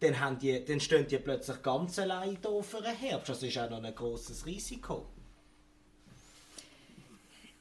dann, 0.00 0.18
haben 0.18 0.38
die, 0.38 0.64
dann 0.64 0.80
stehen 0.80 1.06
die 1.06 1.18
plötzlich 1.18 1.62
ganz 1.62 1.98
allein 1.98 2.38
hier 2.40 2.62
für 2.62 2.80
den 2.82 2.96
Herbst. 2.96 3.28
Das 3.28 3.42
ist 3.42 3.58
auch 3.58 3.68
noch 3.68 3.82
ein 3.82 3.94
grosses 3.94 4.46
Risiko. 4.46 5.06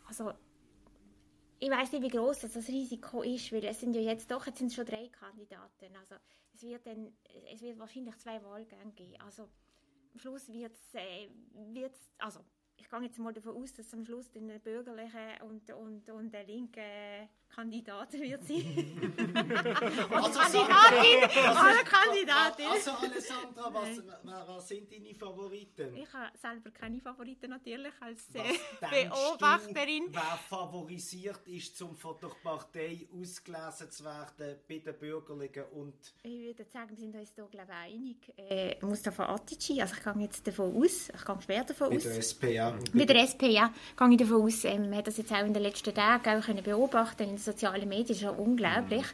Also, 0.08 0.32
ich 1.60 1.70
weiß 1.70 1.91
nicht, 1.91 2.03
wie 2.03 2.18
groß 2.18 2.39
das, 2.39 2.68
Risiko 2.68 3.22
ist, 3.22 3.51
weil 3.51 3.65
es 3.65 3.79
sind 3.79 3.94
ja 3.94 4.01
jetzt 4.01 4.32
doch, 4.32 4.46
jetzt 4.48 4.60
sind 4.60 4.74
schon 4.74 4.86
drei 4.86 5.10
Kandidaten. 5.10 5.96
Also, 6.00 6.15
es 6.53 6.63
wird, 6.63 6.86
dann, 6.86 7.12
es 7.53 7.62
wird 7.62 7.77
wahrscheinlich 7.77 8.18
zwei 8.18 8.41
Wahlgänge 8.44 8.91
geben. 8.94 9.22
Also, 9.22 9.44
am 10.13 10.20
Schluss 10.20 10.48
wird 10.51 10.72
es, 10.74 10.96
äh, 10.96 11.29
also, 12.18 12.39
ich 12.79 12.89
gehe 12.89 13.01
jetzt 13.01 13.19
mal 13.19 13.33
davon 13.33 13.55
aus, 13.55 13.74
dass 13.74 13.93
am 13.93 14.05
Schluss 14.05 14.29
eine 14.36 14.59
bürgerliche 14.59 15.43
und, 15.43 15.69
und, 15.71 16.09
und 16.09 16.36
eine 16.36 16.45
linke 16.45 17.29
Kandidat 17.56 18.13
wird 18.13 18.44
sein. 18.44 19.01
also, 20.12 20.39
Kandidatin! 20.39 21.46
Also, 21.46 21.84
Kandidatin! 21.84 22.65
Also 22.68 22.91
Alessandra, 22.91 23.74
was, 23.74 24.48
was 24.48 24.68
sind 24.68 24.91
deine 24.91 25.13
Favoriten? 25.15 25.96
Ich 25.96 26.13
habe 26.13 26.38
selber 26.38 26.70
keine 26.72 27.01
Favoriten 27.01 27.50
natürlich 27.50 27.94
als 28.00 28.27
äh, 28.34 28.53
Beobachterin. 28.79 30.06
Du, 30.08 30.13
wer 30.13 30.39
favorisiert 30.48 31.48
ist, 31.48 31.82
um 31.82 31.96
von 31.96 32.15
der 32.22 32.29
Partei 32.44 33.08
ausgelesen 33.12 33.91
zu 33.91 34.03
werden 34.06 34.60
bei 34.68 34.79
den 34.79 34.98
Bürgerlichen 34.98 35.63
und... 35.74 35.96
Ich 36.24 36.41
würde 36.41 36.65
sagen, 36.65 36.91
wir 36.91 36.98
sind 36.98 37.15
uns 37.15 37.32
hier 37.34 37.46
glaube 37.46 37.72
ich 37.88 37.94
einig. 37.94 38.34
Äh, 38.38 38.86
Mustafa 38.86 39.25
Atici, 39.34 39.82
also 39.82 39.96
ich 39.96 40.03
gehe 40.03 40.24
jetzt 40.24 40.48
davon 40.48 40.75
aus, 40.75 41.10
ich 41.10 41.25
gehe 41.25 41.41
schwer 41.41 41.63
davon 41.63 41.88
aus. 41.88 41.94
Mit 41.94 42.06
der 42.06 42.18
SP, 42.22 42.44
ja. 42.53 42.77
Mit 42.94 43.10
der 43.10 43.24
SP, 43.25 43.44
ja, 43.50 43.74
gehe 43.98 44.12
ich 44.12 44.18
davon 44.18 44.44
aus. 44.44 44.63
Ähm, 44.65 44.96
hat 44.96 45.08
das 45.08 45.18
jetzt 45.18 45.32
auch 45.32 45.46
in 45.46 45.53
den 45.53 45.63
letzten 45.63 45.94
Tagen 45.94 46.39
auch 46.39 46.46
können 46.46 46.63
beobachten 46.63 47.38
sozialen 47.39 47.88
Medien 47.88 48.15
ist 48.15 48.22
ja 48.22 48.29
unglaublich. 48.31 49.05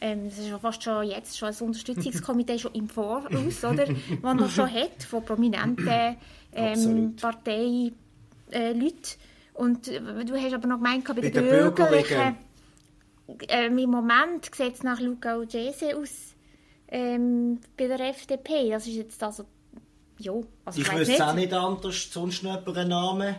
Ähm, 0.00 0.28
das 0.28 0.38
ist 0.38 0.48
ja 0.48 0.58
fast 0.58 0.82
schon 0.82 1.06
jetzt 1.06 1.36
schon 1.36 1.48
ein 1.48 1.56
Unterstützungskomitee 1.60 2.58
schon 2.58 2.72
im 2.74 2.88
Voraus, 2.88 3.64
oder? 3.64 3.86
Was 4.22 4.34
man 4.34 4.48
schon 4.48 4.72
hat 4.72 5.02
von 5.02 5.24
prominenten 5.24 6.16
ähm, 6.52 7.16
Parteileuten. 7.16 7.92
Äh, 8.50 8.74
und 9.54 9.86
du 9.88 10.36
hast 10.36 10.54
aber 10.54 10.68
noch 10.68 10.78
gemeint, 10.78 11.04
bei, 11.04 11.20
den 11.20 11.32
Bürgerlichen, 11.32 12.36
äh, 13.48 13.66
im 13.66 13.90
Moment 13.90 14.54
sieht 14.54 14.74
es 14.74 14.82
nach 14.82 15.00
Luca 15.00 15.36
Ugese 15.36 15.96
aus 15.96 16.34
ähm, 16.88 17.60
bei 17.76 17.86
der 17.86 18.00
FDP. 18.00 18.70
Das 18.70 18.86
ist 18.86 18.94
jetzt 18.94 19.22
also, 19.22 19.44
ja, 20.18 20.32
also 20.64 20.80
ich, 20.80 20.86
ich 20.86 20.98
wüsste 20.98 21.26
auch 21.26 21.34
nicht 21.34 21.52
anders, 21.52 22.10
sonst 22.10 22.42
noch 22.42 22.66
einen 22.66 22.88
Namen. 22.88 23.36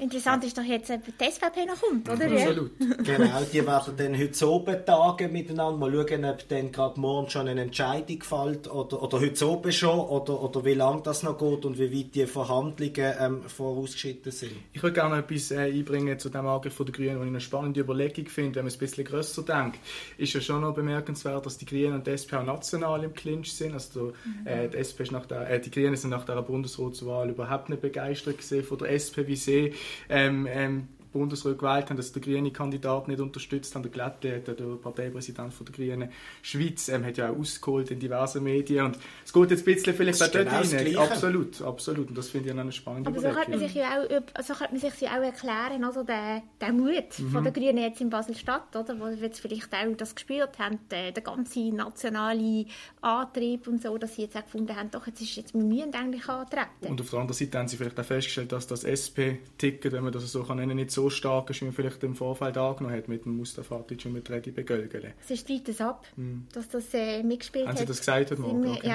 Interessant 0.00 0.42
ist 0.44 0.56
doch 0.56 0.64
jetzt, 0.64 0.90
ob 0.90 1.02
die 1.04 1.30
SVP 1.30 1.66
noch 1.66 1.78
kommt, 1.78 2.08
oder? 2.08 2.24
Absolut. 2.24 2.70
Genau, 3.04 3.42
die 3.52 3.66
werden 3.66 3.94
dann 3.98 4.18
heute 4.18 4.50
oben 4.50 4.86
tagen 4.86 5.30
miteinander. 5.30 5.76
Mal 5.76 5.92
schauen, 5.92 6.24
ob 6.24 6.48
dann 6.48 6.72
gerade 6.72 6.98
morgen 6.98 7.28
schon 7.28 7.48
eine 7.48 7.60
Entscheidung 7.60 8.22
fällt 8.22 8.70
oder, 8.70 9.02
oder 9.02 9.20
heute 9.20 9.46
oben 9.46 9.72
schon 9.72 9.98
oder, 10.00 10.42
oder 10.42 10.64
wie 10.64 10.72
lange 10.72 11.02
das 11.02 11.22
noch 11.22 11.36
geht 11.36 11.66
und 11.66 11.78
wie 11.78 11.92
weit 11.92 12.14
die 12.14 12.26
Verhandlungen 12.26 13.14
ähm, 13.20 13.42
vorausgeschritten 13.42 14.32
sind. 14.32 14.52
Ich 14.72 14.82
würde 14.82 14.94
gerne 14.94 15.18
etwas 15.18 15.50
äh, 15.50 15.70
einbringen 15.70 16.18
zu 16.18 16.30
dem 16.30 16.46
Angriff 16.46 16.74
von 16.74 16.86
der 16.86 16.94
Grünen, 16.94 17.18
was 17.18 17.24
ich 17.24 17.28
eine 17.28 17.40
spannende 17.40 17.80
Überlegung 17.80 18.26
finde, 18.26 18.56
wenn 18.56 18.64
man 18.64 18.68
es 18.68 18.76
ein 18.76 18.80
bisschen 18.80 19.04
grösser 19.04 19.42
denkt. 19.42 19.80
Ist 20.16 20.32
ja 20.32 20.40
schon 20.40 20.62
noch 20.62 20.74
bemerkenswert, 20.74 21.44
dass 21.44 21.58
die 21.58 21.66
Grünen 21.66 21.92
und 21.92 22.06
die 22.06 22.12
SP 22.16 22.40
auch 22.40 22.44
national 22.44 23.04
im 23.04 23.12
Clinch 23.12 23.52
sind. 23.52 23.74
Also 23.74 24.12
der, 24.46 24.64
äh, 24.64 24.68
die, 24.70 24.78
SP 24.80 25.02
ist 25.02 25.12
nach 25.12 25.26
der, 25.26 25.50
äh, 25.50 25.60
die 25.60 25.70
Grünen 25.70 25.96
sind 25.96 26.10
nach 26.10 26.24
der 26.24 26.40
Bundesratswahl 26.40 27.28
überhaupt 27.28 27.68
nicht 27.68 27.82
begeistert 27.82 28.38
gesehen 28.38 28.64
von 28.64 28.78
der 28.78 28.92
SP, 28.96 29.26
wie 29.26 29.36
sie 29.36 29.74
ähm, 30.08 30.46
ähm, 30.50 30.88
Bundesrat 31.12 31.58
gewählt 31.58 31.90
haben, 31.90 31.96
dass 31.96 32.12
der 32.12 32.22
grüne 32.22 32.50
Kandidat 32.50 33.08
nicht 33.08 33.20
unterstützt 33.20 33.74
haben. 33.74 33.82
Der 33.82 33.90
Glätte, 33.92 34.40
der, 34.40 34.54
der 34.54 34.64
Parteipräsident 34.76 35.52
von 35.52 35.66
der 35.66 35.74
Grünen 35.74 36.10
Schweiz, 36.42 36.88
ähm, 36.88 37.04
hat 37.04 37.16
ja 37.16 37.30
auch 37.30 37.38
ausgeholt 37.38 37.90
in 37.90 37.98
diversen 37.98 38.42
Medien. 38.42 38.86
Und 38.86 38.98
es 39.24 39.32
geht 39.32 39.50
jetzt 39.50 39.66
ein 39.66 39.74
bisschen 39.74 39.94
vielleicht 39.94 40.22
auch 40.22 40.28
dort 40.28 40.44
genau 40.44 40.56
rein. 40.58 40.68
Gleiche. 40.68 41.00
Absolut, 41.00 41.62
absolut. 41.62 42.08
Und 42.08 42.18
das 42.18 42.28
finde 42.28 42.50
ich 42.50 42.58
eine 42.58 42.72
spannende 42.72 43.10
Aber 43.10 43.20
so 43.20 43.28
könnte 43.28 43.50
man 43.50 43.58
sich 43.60 43.74
ja 43.74 44.00
auch, 44.00 44.42
so 44.42 44.54
könnte 44.54 44.72
man 44.72 44.80
sich 44.80 45.00
ja 45.00 45.10
auch 45.18 45.22
erklären, 45.22 45.84
also 45.84 46.02
der, 46.02 46.42
der 46.60 46.72
Mut 46.72 47.14
von 47.32 47.42
der 47.42 47.52
Grünen 47.52 47.78
jetzt 47.78 48.00
in 48.00 48.10
Basel-Stadt, 48.10 48.74
oder, 48.76 48.98
wo 48.98 49.06
wir 49.06 49.16
jetzt 49.16 49.40
vielleicht 49.40 49.72
auch 49.74 49.96
das 49.96 50.14
gespürt 50.14 50.58
haben, 50.58 50.78
der, 50.90 51.12
der 51.12 51.22
ganze 51.22 51.60
nationale 51.74 52.66
Antrieb 53.00 53.66
und 53.66 53.82
so, 53.82 53.96
dass 53.98 54.16
sie 54.16 54.22
jetzt 54.22 54.36
auch 54.36 54.44
gefunden 54.44 54.74
haben, 54.76 54.90
doch, 54.90 55.06
jetzt 55.06 55.20
ist 55.20 55.36
jetzt, 55.36 55.54
wir 55.54 55.62
müssen 55.62 55.94
eigentlich 55.94 56.28
antreten. 56.28 56.86
Und 56.88 57.00
auf 57.00 57.10
der 57.10 57.20
anderen 57.20 57.36
Seite 57.36 57.58
haben 57.58 57.68
sie 57.68 57.76
vielleicht 57.76 57.98
auch 57.98 58.04
festgestellt, 58.04 58.52
dass 58.52 58.66
das 58.66 58.84
SP-Ticket, 58.84 59.92
wenn 59.92 60.04
man 60.04 60.12
das 60.12 60.30
so 60.30 60.42
kann 60.42 60.58
nennen, 60.58 60.76
nicht 60.76 60.90
so 60.90 60.99
stark 61.08 61.50
ist, 61.50 61.60
wie 61.60 61.66
man 61.66 61.74
vielleicht 61.74 62.02
im 62.02 62.14
Vorfeld 62.14 62.58
angenommen 62.58 62.96
hat 62.96 63.08
mit 63.08 63.24
dem 63.24 63.36
Mustafatic 63.36 64.04
und 64.06 64.12
mit 64.12 64.28
Redi 64.28 64.50
Begölgele. 64.50 65.14
Es 65.22 65.30
ist 65.30 65.48
weit 65.48 65.80
ab, 65.80 66.06
dass 66.52 66.68
das 66.68 66.92
äh, 66.92 67.22
mitgespielt 67.22 67.66
Haben 67.66 67.72
hat. 67.72 67.78
Sie 67.78 67.86
das 67.86 67.98
gesagt 68.00 68.30
heute 68.30 68.42
Morgen? 68.42 68.66
Okay. 68.68 68.86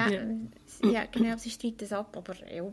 Ja, 0.82 0.90
ja. 0.90 1.04
genau, 1.10 1.34
es 1.34 1.46
ist 1.46 1.64
weit 1.64 1.92
ab, 1.92 2.16
aber 2.16 2.34
ja. 2.54 2.70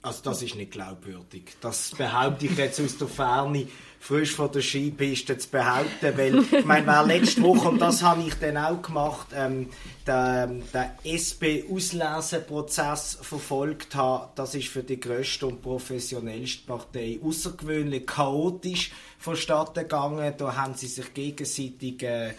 Also 0.00 0.22
das 0.22 0.42
ist 0.42 0.54
nicht 0.54 0.70
glaubwürdig. 0.70 1.56
Das 1.60 1.90
behaupte 1.90 2.46
ich 2.46 2.56
jetzt 2.56 2.80
aus 2.80 2.96
der 2.98 3.08
Ferne, 3.08 3.66
frisch 3.98 4.32
von 4.32 4.52
der 4.52 4.62
Skipiste 4.62 5.36
zu 5.38 5.48
behaupten, 5.48 6.16
weil 6.16 6.38
ich 6.38 6.64
meine, 6.64 6.86
wer 6.86 7.04
letzte 7.04 7.42
Woche, 7.42 7.68
und 7.68 7.80
das 7.80 8.00
habe 8.02 8.22
ich 8.22 8.34
dann 8.34 8.56
auch 8.56 8.80
gemacht, 8.80 9.26
ähm, 9.34 9.70
den, 10.06 10.62
den 10.72 10.90
SP-Ausleseprozess 11.02 13.18
verfolgt 13.22 13.96
habe, 13.96 14.28
das 14.36 14.54
ist 14.54 14.68
für 14.68 14.84
die 14.84 15.00
grösste 15.00 15.48
und 15.48 15.62
professionellste 15.62 16.64
Partei 16.64 17.18
außergewöhnlich 17.22 18.06
chaotisch 18.06 18.92
vonstatten 19.18 19.80
gegangen. 19.80 20.32
Da 20.38 20.54
haben 20.54 20.74
sie 20.74 20.86
sich 20.86 21.12
gegenseitig 21.12 22.04
äh, 22.04 22.34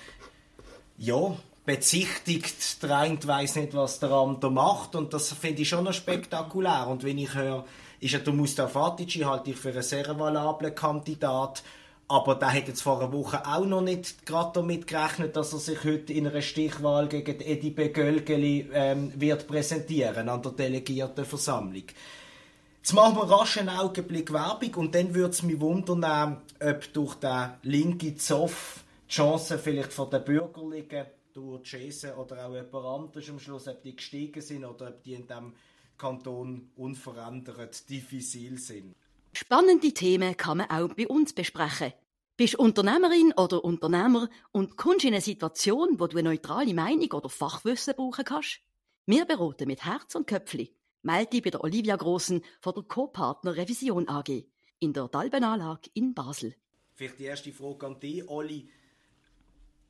ja, 0.98 1.36
bezichtigt, 1.70 2.82
der 2.82 2.98
eine 2.98 3.28
weiss 3.28 3.56
nicht, 3.56 3.76
was 3.76 4.00
der 4.00 4.10
andere 4.10 4.52
macht 4.52 4.96
und 4.96 5.14
das 5.14 5.32
finde 5.34 5.62
ich 5.62 5.70
schon 5.70 5.84
noch 5.84 5.94
spektakulär 5.94 6.88
und 6.88 7.04
wenn 7.04 7.20
ich 7.20 7.36
höre, 7.36 7.64
ist 8.00 8.14
ja 8.14 8.18
der 8.18 8.34
Mustafa 8.34 8.88
Atici 8.88 9.20
halte 9.20 9.52
ich 9.52 9.58
für 9.58 9.70
einen 9.70 9.84
sehr 9.84 10.18
valablen 10.18 10.74
Kandidat, 10.74 11.62
aber 12.08 12.34
der 12.34 12.54
hat 12.54 12.68
jetzt 12.68 12.82
vor 12.82 13.00
einer 13.00 13.14
Woche 13.14 13.46
auch 13.46 13.68
noch 13.68 13.82
nicht 13.82 14.26
gerade 14.26 14.50
damit 14.56 14.88
gerechnet, 14.88 15.36
dass 15.36 15.54
er 15.54 15.60
sich 15.60 15.84
heute 15.84 16.12
in 16.12 16.26
einer 16.26 16.42
Stichwahl 16.42 17.08
gegen 17.08 17.40
Edi 17.40 17.70
Begölgeli 17.70 18.68
ähm, 18.74 19.14
wird 19.16 19.46
präsentieren 19.46 20.28
an 20.28 20.42
der 20.42 20.54
Delegiertenversammlung. 20.54 21.84
Jetzt 22.78 22.94
machen 22.94 23.16
wir 23.16 23.30
rasch 23.30 23.60
einen 23.60 23.70
Augenblick 23.70 24.34
Werbung 24.34 24.74
und 24.74 24.96
dann 24.96 25.14
würde 25.14 25.30
es 25.30 25.44
mich 25.44 25.60
wundern, 25.60 26.42
ob 26.60 26.94
durch 26.94 27.14
den 27.14 27.52
linken 27.62 28.18
Zoff 28.18 28.84
die 29.08 29.14
Chancen 29.14 29.60
vielleicht 29.60 29.94
von 29.94 30.10
den 30.10 30.24
Bürgerlichen, 30.24 31.06
durch 31.40 31.72
Jason 31.72 32.12
oder 32.12 32.46
auch 32.46 32.54
jemand 32.54 32.86
anderes 32.86 33.30
am 33.30 33.40
Schluss, 33.40 33.68
ob 33.68 33.82
die 33.82 33.96
gestiegen 33.96 34.42
sind 34.42 34.66
oder 34.66 34.90
ob 34.90 35.04
die 35.04 35.14
in 35.14 35.28
diesem 35.28 35.54
Kanton 35.98 36.72
unverändert 36.76 37.90
diffizil 37.90 38.58
sind. 38.58 38.96
Spannende 39.34 39.94
Themen 39.94 40.36
kann 40.36 40.58
man 40.58 40.70
auch 40.70 40.94
bei 40.94 41.08
uns 41.08 41.34
besprechen. 41.34 41.94
Bist 42.36 42.56
Unternehmerin 42.56 43.34
oder 43.38 43.64
Unternehmer 43.64 44.30
und 44.52 44.78
kommst 44.78 45.06
in 45.06 45.14
eine 45.14 45.22
Situation, 45.22 46.00
wo 46.00 46.08
du 46.08 46.18
eine 46.18 46.30
neutrale 46.30 46.74
Meinung 46.74 47.12
oder 47.12 47.30
Fachwissen 47.30 47.96
brauchen 47.96 48.26
kannst? 48.26 48.60
Wir 49.06 49.26
beraten 49.26 49.68
mit 49.68 49.84
Herz 49.86 50.16
und 50.16 50.28
Köpfli. 50.28 50.74
Melde 51.02 51.32
dich 51.32 51.44
bei 51.44 51.50
der 51.50 51.64
Olivia 51.64 51.96
Grossen 51.96 52.44
von 52.62 52.74
der 52.74 52.84
Co-Partner 52.84 53.56
Revision 53.56 54.08
AG 54.08 54.46
in 54.80 54.94
der 54.94 55.08
Dalbenanlage 55.08 55.90
in 55.94 56.14
Basel. 56.14 56.56
Vielleicht 56.96 57.20
die 57.20 57.26
erste 57.26 57.54
Frage 57.54 57.88
an 57.88 58.00
dich, 58.00 58.28
Olli. 58.28 58.70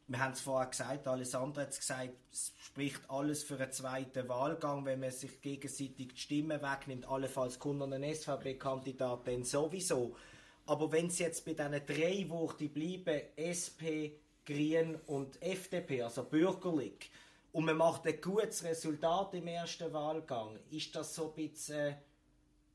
Wir 0.09 0.21
haben 0.21 0.33
es 0.33 0.41
vorher 0.41 0.67
gesagt, 0.67 1.07
Alessandra 1.07 1.61
hat 1.61 1.69
es 1.69 1.81
gesagt, 1.81 2.15
es 2.31 2.51
spricht 2.57 3.07
alles 3.11 3.43
für 3.43 3.59
einen 3.59 3.71
zweiten 3.71 4.27
Wahlgang, 4.27 4.83
wenn 4.83 5.01
man 5.01 5.11
sich 5.11 5.39
gegenseitig 5.39 6.15
die 6.15 6.19
Stimmen 6.19 6.59
wegnimmt. 6.63 7.07
Allenfalls 7.07 7.59
kommt 7.59 7.77
noch 7.77 7.91
ein 7.91 8.15
SVP-Kandidat, 8.15 9.27
dann 9.27 9.43
sowieso. 9.43 10.15
Aber 10.65 10.91
wenn 10.91 11.07
es 11.07 11.19
jetzt 11.19 11.45
bei 11.45 11.53
diesen 11.53 11.85
drei 11.85 12.27
Worten 12.27 12.73
bleiben, 12.73 13.21
SP, 13.37 14.17
Grün 14.47 14.95
und 15.05 15.39
FDP, 15.43 16.01
also 16.01 16.23
bürgerlich, 16.23 17.11
und 17.51 17.65
man 17.65 17.77
macht 17.77 18.07
ein 18.07 18.19
gutes 18.19 18.63
Resultat 18.63 19.35
im 19.35 19.45
ersten 19.45 19.93
Wahlgang, 19.93 20.57
ist 20.71 20.95
das 20.95 21.13
so 21.13 21.27
ein 21.29 21.35
bisschen 21.35 21.79
eine 21.79 22.01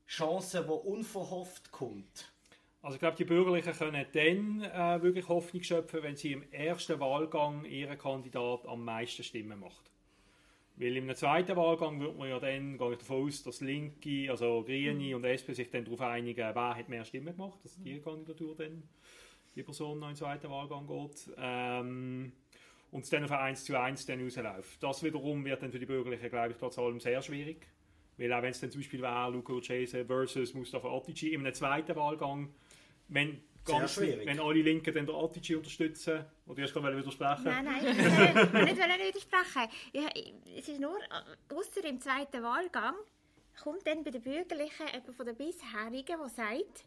Chance, 0.07 0.63
die 0.63 0.71
unverhofft 0.71 1.69
kommt? 1.69 2.31
Also 2.85 2.97
ich 2.97 2.99
glaube, 2.99 3.17
die 3.17 3.25
Bürgerlichen 3.25 3.73
können 3.73 4.05
dann 4.13 4.61
äh, 4.61 5.01
wirklich 5.01 5.27
Hoffnung 5.27 5.63
schöpfen, 5.63 6.03
wenn 6.03 6.15
sie 6.15 6.33
im 6.33 6.43
ersten 6.51 6.99
Wahlgang 6.99 7.65
ihren 7.65 7.97
Kandidat 7.97 8.67
am 8.67 8.85
meisten 8.85 9.23
Stimmen 9.23 9.59
macht. 9.59 9.89
Weil 10.75 10.95
im 10.95 11.15
zweiten 11.15 11.55
Wahlgang 11.55 11.99
wird 11.99 12.15
man 12.15 12.29
ja 12.29 12.39
dann, 12.39 12.77
gehe 12.77 12.91
ich 12.91 12.99
davon 12.99 13.25
aus, 13.25 13.41
dass 13.41 13.61
Linke, 13.61 14.29
also 14.29 14.63
Grüne 14.63 15.15
und 15.15 15.25
SP 15.25 15.57
sich 15.57 15.71
dann 15.71 15.83
darauf 15.83 16.01
einigen, 16.01 16.37
wer 16.53 16.75
hat 16.75 16.87
mehr 16.87 17.03
Stimmen 17.03 17.35
gemacht, 17.35 17.57
dass 17.63 17.75
die 17.81 17.99
Kandidatur 17.99 18.55
dann 18.55 18.83
die 19.55 19.63
Person 19.63 19.97
noch 19.97 20.09
im 20.09 20.15
zweiten 20.15 20.51
Wahlgang 20.51 20.85
geht. 20.85 21.33
Ähm, 21.39 22.33
und 22.91 23.03
es 23.03 23.09
dann 23.09 23.23
auf 23.23 23.31
ein 23.31 23.47
1 23.47 23.65
zu 23.65 23.79
1 23.79 24.05
dann 24.05 24.21
rausläuft. 24.21 24.83
Das 24.83 25.01
wiederum 25.01 25.43
wird 25.43 25.63
dann 25.63 25.71
für 25.71 25.79
die 25.79 25.87
Bürgerlichen, 25.87 26.29
glaube 26.29 26.51
ich, 26.51 26.57
trotz 26.57 26.77
allem 26.77 26.99
sehr 26.99 27.23
schwierig. 27.23 27.65
Weil 28.17 28.31
auch 28.31 28.43
wenn 28.43 28.51
es 28.51 28.61
dann 28.61 28.69
zum 28.69 28.81
Beispiel 28.81 29.01
wäre, 29.01 29.31
Luca 29.31 29.59
Chase 29.59 30.05
versus 30.05 30.53
Mustafa 30.53 30.87
Atici 30.87 31.33
im 31.33 31.51
zweiten 31.51 31.95
Wahlgang, 31.95 32.53
wenn, 33.07 33.41
ganz, 33.65 33.99
wenn 33.99 34.39
alle 34.39 34.61
Linken 34.61 34.93
dann 34.93 35.05
den 35.05 35.15
Atici 35.15 35.55
unterstützen, 35.55 36.25
oder 36.45 36.59
erst 36.59 36.73
gerade 36.73 36.97
widersprechen, 36.97 37.43
Nein, 37.43 37.65
nein, 37.65 37.85
ich 37.87 38.53
will 38.53 38.63
nicht 38.65 38.77
wollen 38.77 39.07
widersprechen. 39.07 39.69
Ja, 39.93 40.09
es 40.57 40.67
ist 40.69 40.79
nur, 40.79 40.97
außer 41.49 41.83
im 41.85 41.99
zweiten 41.99 42.43
Wahlgang, 42.43 42.95
kommt 43.61 43.87
dann 43.87 44.03
bei 44.03 44.11
den 44.11 44.21
Bürgerlichen 44.21 44.87
jemand 44.87 45.15
von 45.15 45.25
den 45.25 45.35
bisherigen, 45.35 46.17
der 46.19 46.29
sagt, 46.29 46.85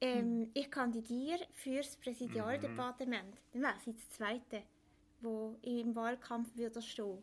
ähm, 0.00 0.50
ich 0.54 0.70
kandidiere 0.70 1.46
für 1.52 1.78
das 1.78 1.96
Präsidialdepartement. 1.96 3.36
Dann 3.52 3.62
wäre 3.62 3.74
es 3.78 3.86
jetzt 3.86 4.08
das 4.08 4.16
zweite, 4.16 4.62
wo 5.20 5.56
im 5.62 5.94
Wahlkampf 5.94 6.48
würde 6.56 6.82
stehen. 6.82 7.22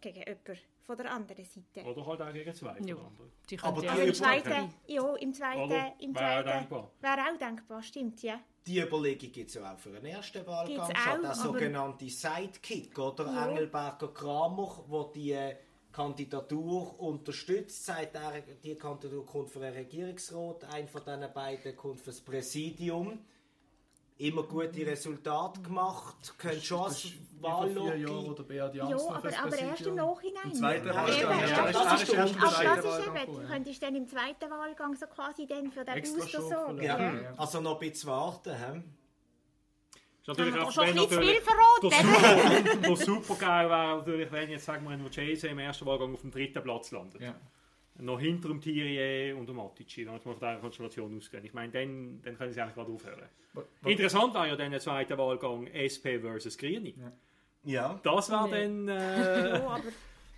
Gegen 0.00 0.18
jemanden 0.18 0.58
von 0.84 0.96
der 0.96 1.12
anderen 1.12 1.44
Seite. 1.44 1.82
oder 1.86 2.06
halt 2.06 2.20
auch 2.22 2.32
gegen 2.32 2.54
zwei. 2.54 2.76
Ja. 2.80 2.94
oder 2.94 3.06
andere. 3.06 3.30
Die 3.48 3.58
Aber 3.60 3.80
die 3.80 3.86
im 3.86 4.14
zweiten, 4.14 4.74
ja, 4.86 5.16
im 5.16 5.32
zweiten, 5.32 5.60
Oder? 5.62 5.94
im 5.98 6.14
Wäre 6.14 6.24
auch 6.24 6.42
zweiten, 6.42 6.58
denkbar. 6.58 6.90
wäre 7.00 7.20
auch 7.20 7.38
denkbar, 7.38 7.82
stimmt, 7.82 8.22
ja. 8.22 8.40
Die 8.66 8.80
Überlegung 8.80 9.32
gibt 9.32 9.48
es 9.48 9.54
ja 9.54 9.74
auch 9.74 9.78
für 9.78 9.90
den 9.90 10.06
ersten 10.06 10.46
Wahlgang 10.46 10.86
Gibt's 10.86 11.00
auch, 11.06 11.20
Der 11.20 11.34
sogenannte 11.34 12.08
Sidekick, 12.08 12.98
oder? 12.98 13.26
Ja. 13.26 13.48
Engelberger 13.48 14.08
Kramer, 14.08 14.84
der 14.90 15.04
die 15.14 15.32
äh, 15.32 15.56
Kandidatur 15.92 16.98
unterstützt, 17.00 17.84
sagt 17.84 18.14
er, 18.16 18.40
die 18.62 18.74
Kandidatur 18.74 19.24
kommt 19.26 19.50
für 19.50 19.60
den 19.60 19.74
Regierungsrat, 19.74 20.64
ein 20.64 20.88
von 20.88 21.02
diesen 21.04 21.32
beiden 21.32 21.76
kommt 21.76 22.00
für 22.00 22.10
das 22.10 22.20
Präsidium. 22.20 23.24
Immer 24.16 24.44
gute 24.44 24.86
Resultate 24.86 25.60
gemacht, 25.60 26.34
können 26.38 26.62
schon 26.62 26.82
als 26.82 27.00
Vor 27.40 27.66
vier 27.66 28.34
Beat 28.46 28.74
Ja, 28.74 28.84
aber, 28.84 29.38
aber 29.38 29.58
erst 29.58 29.80
im. 29.86 29.94
Nachhinein. 29.96 30.42
Im 30.44 30.54
zweiten 30.54 30.86
Ja, 30.86 30.94
Wahlgang. 30.94 31.20
eben, 31.20 31.30
Ja, 31.40 31.46
ja, 31.48 31.72
das 31.72 32.02
ist 32.02 32.12
der 32.12 32.20
aber 32.22 32.32
das 32.32 32.42
Wahlgang 32.58 32.78
ist 32.78 33.06
eben, 33.24 33.34
du 33.40 33.46
könntest 33.48 33.82
dann 33.82 33.94
im 33.96 34.08
zweiten 34.08 34.50
Wahlgang 34.50 34.94
so 34.94 35.06
quasi 35.06 35.46
dann 35.46 35.70
für 35.72 35.84
den 35.84 36.02
Booster 36.02 36.42
sorgen. 36.42 36.82
Ja, 36.82 37.12
Ja. 37.12 37.34
also 37.36 37.60
noch 37.60 37.80
ein 37.80 37.90
bisschen 37.90 38.10
warten. 38.10 38.50
He? 38.54 38.82
Ist 40.20 40.28
natürlich 40.28 40.58
auch, 40.58 40.70
schon 40.72 40.84
wenn 40.86 40.98
ein 40.98 41.08
bisschen 41.08 41.10
zu 41.10 41.14
natürlich, 41.16 41.40
viel 41.40 41.42
verraten. 41.42 42.82
das, 42.82 42.88
das 42.98 43.00
super 43.06 43.34
geil 43.34 43.68
wäre 43.68 43.96
natürlich, 43.98 44.32
wenn 44.32 44.50
jetzt 44.50 44.64
sagen 44.64 44.88
wir 44.88 44.96
nur 44.96 45.10
Chase 45.10 45.48
im 45.48 45.58
ersten 45.58 45.84
Wahlgang 45.86 46.14
auf 46.14 46.20
dem 46.22 46.30
dritten 46.30 46.62
Platz 46.62 46.92
landet. 46.92 47.20
Ja. 47.96 48.02
Noch 48.02 48.18
hinter 48.20 48.48
dem 48.48 48.60
Thierry 48.60 49.32
und 49.32 49.48
dem 49.48 49.58
Atici, 49.60 50.04
dann 50.04 50.14
kann 50.22 50.32
man 50.32 50.38
von 50.38 50.48
dieser 50.48 50.60
Konstellation 50.60 51.16
ausgehen. 51.16 51.44
Ich 51.44 51.54
meine, 51.54 51.72
dann, 51.72 52.20
dann 52.22 52.36
können 52.36 52.52
sie 52.52 52.60
eigentlich 52.60 52.74
gerade 52.74 52.90
aufhören. 52.92 53.22
Wa- 53.52 53.62
wa- 53.82 53.88
Interessant 53.90 54.34
war 54.34 54.46
ja 54.48 54.56
dann 54.56 54.70
der 54.72 54.80
zweite 54.80 55.16
Wahlgang 55.16 55.66
SP 55.68 56.18
versus 56.20 56.58
Grüne. 56.58 56.92
Ja. 57.64 58.00
Das 58.02 58.30
war 58.30 58.48
dann... 58.48 58.88
Äh, 58.88 59.50
Ja, 59.50 59.66
aber 59.68 59.82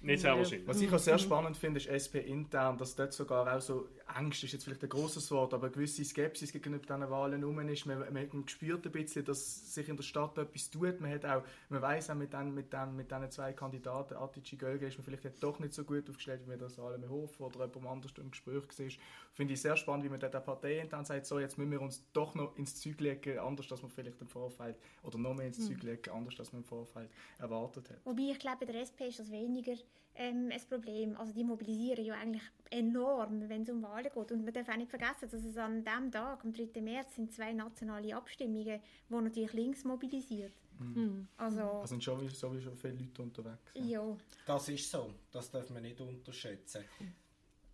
Nicht 0.07 0.21
sehr 0.21 0.37
wahrscheinlich. 0.37 0.69
Was 0.69 0.81
ich 0.81 0.93
auch 0.93 0.99
sehr 0.99 1.19
spannend 1.19 1.57
finde, 1.57 1.79
ist 1.79 1.89
SP 1.91 2.23
intern, 2.23 2.79
dass 2.79 2.95
dort 2.95 3.13
sogar 3.13 3.55
auch 3.55 3.61
so, 3.61 3.89
Angst 4.07 4.45
ist 4.45 4.53
jetzt 4.53 4.65
vielleicht 4.65 4.83
ein 4.83 4.89
grosses 4.89 5.31
Wort, 5.33 5.53
aber 5.53 5.67
eine 5.67 5.75
gewisse 5.75 6.05
Skepsis 6.05 6.53
gegenüber 6.53 6.87
diesen 6.87 7.11
Wahlen 7.11 7.43
rum 7.43 7.59
ist. 7.69 7.87
Man, 7.87 7.99
man 8.13 8.49
spürt 8.49 8.87
ein 8.87 8.93
bisschen, 8.93 9.25
dass 9.25 9.75
sich 9.75 9.89
in 9.89 9.97
der 9.97 10.05
Stadt 10.05 10.39
etwas 10.39 10.71
tut. 10.71 11.01
Man, 11.01 11.11
hat 11.11 11.25
auch, 11.25 11.43
man 11.69 11.83
weiss 11.83 12.09
auch 12.09 12.15
mit 12.15 12.33
diesen 12.33 12.55
mit 12.55 12.73
den, 12.73 12.95
mit 12.95 13.11
den 13.11 13.31
zwei 13.31 13.53
Kandidaten, 13.53 14.15
Atici 14.15 14.57
Gölge, 14.57 14.87
ist 14.87 14.97
man 14.97 15.05
vielleicht 15.05 15.43
doch 15.43 15.59
nicht 15.59 15.75
so 15.75 15.83
gut 15.85 16.09
aufgestellt, 16.09 16.43
wie 16.45 16.51
man 16.51 16.59
das 16.59 16.77
Salome 16.77 17.09
Hof 17.09 17.41
oder 17.41 17.67
jemand 17.67 17.87
anders 17.87 18.13
im 18.19 18.31
Gespräch 18.31 18.55
war. 18.55 18.87
Finde 19.33 19.55
ich 19.55 19.61
sehr 19.61 19.77
spannend, 19.77 20.05
wie 20.05 20.09
man 20.09 20.21
der 20.21 20.29
Partei 20.29 20.79
intern 20.79 21.05
sagt, 21.05 21.27
so, 21.27 21.41
jetzt 21.41 21.59
müssen 21.59 21.73
wir 21.73 21.81
uns 21.81 22.07
doch 22.13 22.35
noch 22.35 22.57
ins 22.57 22.81
Zeug 22.81 23.01
legen, 23.01 23.39
anders 23.39 23.71
als 23.73 23.83
man 23.83 23.91
vielleicht 23.91 24.21
im 24.21 24.29
Vorfeld, 24.29 24.77
oder 25.03 25.19
noch 25.19 25.35
mehr 25.35 25.49
ins 25.49 25.67
Zeug 25.67 25.83
mhm. 25.83 25.91
legen, 25.91 26.11
anders 26.11 26.39
als 26.39 26.53
man 26.53 26.63
im 26.63 26.69
Vorfeld 26.69 27.11
erwartet 27.39 27.91
hat. 27.91 27.99
Wobei 28.05 28.31
ich 28.31 28.39
glaube, 28.39 28.65
bei 28.65 28.73
der 28.73 28.83
SP 28.87 29.09
ist 29.09 29.19
das 29.19 29.31
weniger 29.31 29.75
ähm, 30.15 30.50
ein 30.53 30.61
Problem. 30.69 31.17
Also 31.17 31.33
die 31.33 31.45
mobilisieren 31.45 32.05
ja 32.05 32.15
eigentlich 32.15 32.43
enorm, 32.71 33.49
wenn 33.49 33.62
es 33.62 33.71
um 33.71 33.83
Wahlen 33.83 34.11
geht. 34.12 34.33
Und 34.33 34.45
man 34.45 34.53
darf 34.53 34.69
auch 34.69 34.76
nicht 34.76 34.91
vergessen, 34.91 35.29
dass 35.31 35.45
es 35.45 35.57
an 35.57 35.85
diesem 35.85 36.11
Tag, 36.11 36.45
am 36.45 36.53
3. 36.53 36.81
März, 36.81 37.17
sind 37.17 37.33
zwei 37.33 37.53
nationale 37.53 38.15
Abstimmungen, 38.15 38.81
die 39.09 39.15
natürlich 39.15 39.53
links 39.53 39.85
mobilisiert. 39.85 40.53
Mhm. 40.79 41.26
Also, 41.37 41.59
da 41.59 41.87
sind 41.87 42.05
schon 42.05 42.29
sowieso 42.29 42.75
viele 42.75 42.95
Leute 42.95 43.23
unterwegs. 43.23 43.71
Ja. 43.75 43.85
ja. 43.85 44.17
Das 44.47 44.69
ist 44.69 44.91
so. 44.91 45.12
Das 45.33 45.50
darf 45.50 45.71
man 45.71 45.83
nicht 45.83 46.00
unterschätzen. 46.00 46.85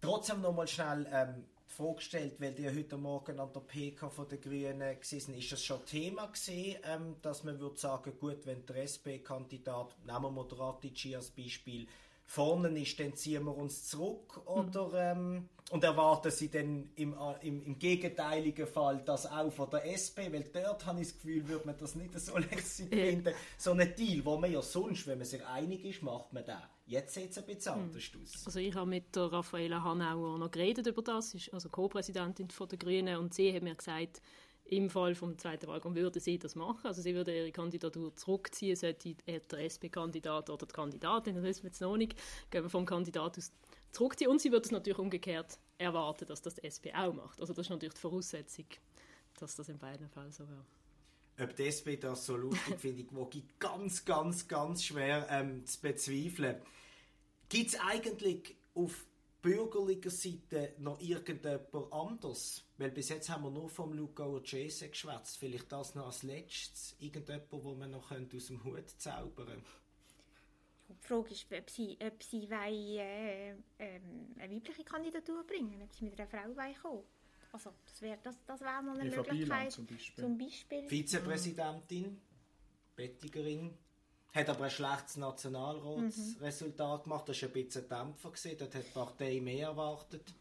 Trotzdem 0.01 0.41
noch 0.41 0.55
mal 0.55 0.67
schnell 0.67 1.07
ähm, 1.13 1.45
vorgestellt, 1.67 2.35
weil 2.39 2.53
die 2.53 2.69
heute 2.69 2.97
Morgen 2.97 3.39
an 3.41 3.53
der 3.53 3.61
PK 3.61 4.11
von 4.11 4.29
den 4.29 4.41
Grünen 4.41 4.81
waren, 4.81 4.99
ist 5.01 5.53
das 5.53 5.65
schon 5.65 5.85
Thema 5.85 6.27
gewesen, 6.27 6.77
ähm, 6.85 7.17
dass 7.23 7.45
man 7.45 7.59
würde 7.59 7.79
sagen, 7.79 8.13
gut, 8.19 8.45
wenn 8.47 8.67
der 8.67 8.83
SP-Kandidat, 8.83 9.97
nehmen 10.05 10.23
wir 10.23 10.31
Moderatici 10.31 11.17
als 11.17 11.31
Beispiel, 11.31 11.87
vorne 12.33 12.81
ist, 12.81 12.99
dann 12.99 13.15
ziehen 13.15 13.45
wir 13.45 13.55
uns 13.55 13.85
zurück 13.85 14.41
oder, 14.47 15.13
ähm, 15.13 15.51
und 15.71 15.85
erwarten 15.85 16.31
sie 16.31 16.51
dann 16.51 16.91
im, 16.97 17.13
äh, 17.13 17.47
im, 17.47 17.63
im, 17.63 17.79
gegenteiligen 17.79 18.67
Fall 18.67 19.03
das 19.05 19.31
auch 19.31 19.53
von 19.53 19.69
der 19.69 19.85
SP, 19.93 20.33
weil 20.33 20.45
dort 20.45 20.87
habe 20.87 21.03
ich 21.03 21.09
das 21.09 21.17
Gefühl, 21.17 21.47
würde 21.47 21.67
man 21.67 21.77
das 21.77 21.95
nicht 21.95 22.19
so 22.19 22.39
lässig 22.51 22.89
finden. 22.89 23.35
So 23.59 23.73
ein 23.73 23.95
Deal, 23.97 24.25
wo 24.25 24.39
man 24.39 24.51
ja 24.51 24.63
sonst, 24.63 25.07
wenn 25.07 25.19
man 25.19 25.27
sich 25.27 25.45
einig 25.45 25.85
ist, 25.85 26.03
macht 26.03 26.33
man 26.33 26.45
den. 26.45 26.57
Jetzt 26.87 27.13
sieht 27.13 27.33
es 27.33 27.39
ein 27.39 27.45
bisschen 27.45 27.75
hm. 27.75 27.83
anders 27.83 28.11
aus. 28.23 28.47
Also 28.47 28.59
ich 28.61 28.75
habe 28.75 28.89
mit 28.89 29.15
der 29.15 29.31
Raffaella 29.31 29.83
Hanauer 29.83 30.39
noch 30.39 30.51
geredet 30.51 30.87
über 30.87 31.03
das, 31.03 31.35
ist 31.35 31.53
also 31.53 31.69
Co-Präsidentin 31.69 32.49
der 32.49 32.79
Grünen 32.79 33.19
und 33.19 33.35
sie 33.35 33.55
hat 33.55 33.63
mir 33.63 33.75
gesagt, 33.75 34.23
im 34.73 34.89
Fall 34.89 35.15
vom 35.15 35.37
zweiten 35.37 35.67
Wahlgang 35.67 35.95
würde 35.95 36.19
sie 36.19 36.39
das 36.39 36.55
machen. 36.55 36.87
Also 36.87 37.03
sie 37.03 37.15
würde 37.15 37.37
ihre 37.37 37.53
Kandidatur 37.53 38.17
zurückziehen, 38.17 38.75
sollte 38.75 39.15
der 39.27 39.61
SP-Kandidat 39.61 40.49
oder 40.49 40.67
die 40.67 40.73
Kandidatin, 40.73 41.35
das 41.35 41.45
wissen 41.45 41.63
wir 41.65 41.69
jetzt 41.69 41.81
noch 41.81 41.97
nicht, 41.97 42.19
vom 42.69 42.87
Kandidat 42.87 43.37
aus 43.37 43.53
zurückziehen. 43.93 44.31
Und 44.31 44.41
sie 44.41 44.51
würde 44.51 44.65
es 44.65 44.71
natürlich 44.71 44.99
umgekehrt 44.99 45.59
erwarten, 45.77 46.27
dass 46.27 46.41
das 46.41 46.55
die 46.55 46.65
SP 46.65 46.89
auch 46.95 47.13
macht. 47.13 47.41
Also 47.41 47.53
das 47.53 47.67
ist 47.67 47.71
natürlich 47.71 47.95
die 47.95 48.01
Voraussetzung, 48.01 48.67
dass 49.39 49.55
das 49.57 49.69
in 49.69 49.79
beiden 49.79 50.09
Fällen 50.09 50.33
so 50.33 50.49
wäre. 50.49 50.65
Ob 51.41 51.57
die 51.57 51.65
SP 51.69 51.97
das 52.01 52.25
so 52.25 52.37
lustig 52.37 52.79
finde 52.79 53.03
ich 53.35 53.59
ganz, 53.59 54.05
ganz, 54.05 54.49
ganz 54.49 54.85
schwer 54.85 55.27
ähm, 55.31 55.67
zu 55.67 55.81
bezweifeln. 55.81 56.57
Gibt 57.49 57.69
es 57.69 57.81
eigentlich 57.81 58.57
auf 58.75 59.07
bürgerlicher 59.43 60.11
Seite 60.11 60.75
noch 60.79 61.01
irgendjemand 61.01 61.93
anders? 61.93 62.65
Weil 62.79 62.91
bis 62.91 63.09
jetzt 63.09 63.29
haben 63.29 63.45
wir 63.45 63.51
nur 63.51 63.69
vom 63.69 63.93
Luca 63.93 64.25
Urgese 64.25 64.89
geschwätzt. 64.89 65.37
Vielleicht 65.39 65.71
das 65.71 65.95
noch 65.95 66.07
als 66.07 66.23
letztes. 66.23 66.97
Irgendjemand, 67.01 67.51
wo 67.51 67.75
man 67.75 67.91
noch 67.91 68.11
aus 68.11 68.47
dem 68.47 68.65
Hut 68.65 68.89
zaubern 68.99 69.47
könnte. 69.47 69.67
Die 70.89 71.07
Frage 71.07 71.31
ist, 71.31 71.47
ob 71.53 71.71
sie, 71.71 71.99
ob 72.05 72.23
sie 72.23 72.49
wollen, 72.51 72.99
äh, 72.99 73.51
äh, 73.51 74.01
eine 74.39 74.55
weibliche 74.55 74.85
Kandidatur 74.85 75.45
bringen 75.45 75.83
ob 75.83 75.93
sie 75.93 76.05
mit 76.05 76.19
einer 76.21 76.29
Frau 76.29 76.57
wollen 76.57 76.75
kommen 76.81 77.05
Also, 77.53 77.73
das 77.85 78.03
wäre 78.03 78.19
das, 78.23 78.37
das 78.47 78.61
wär 78.61 78.83
mal 78.83 78.99
eine 78.99 79.11
Eva 79.11 79.23
Möglichkeit. 79.23 79.73
Zum 79.73 79.87
Beispiel. 79.87 80.25
zum 80.25 80.39
Beispiel. 80.39 80.89
Vizepräsidentin, 80.89 82.21
Bettigerin. 82.95 83.79
Hat 84.33 84.49
aber 84.49 84.65
ein 84.65 84.71
schlechtes 84.71 85.17
Nationalratsresultat 85.19 87.01
mhm. 87.01 87.03
gemacht. 87.03 87.29
Das 87.29 87.43
war 87.43 87.49
ein 87.49 87.53
bisschen 87.53 87.89
Dämpfer. 87.89 88.31
Gewesen. 88.31 88.57
Dort 88.59 88.75
hat 88.75 88.87
die 88.87 88.91
Partei 88.91 89.41
mehr 89.41 89.69
erwartet. 89.69 90.35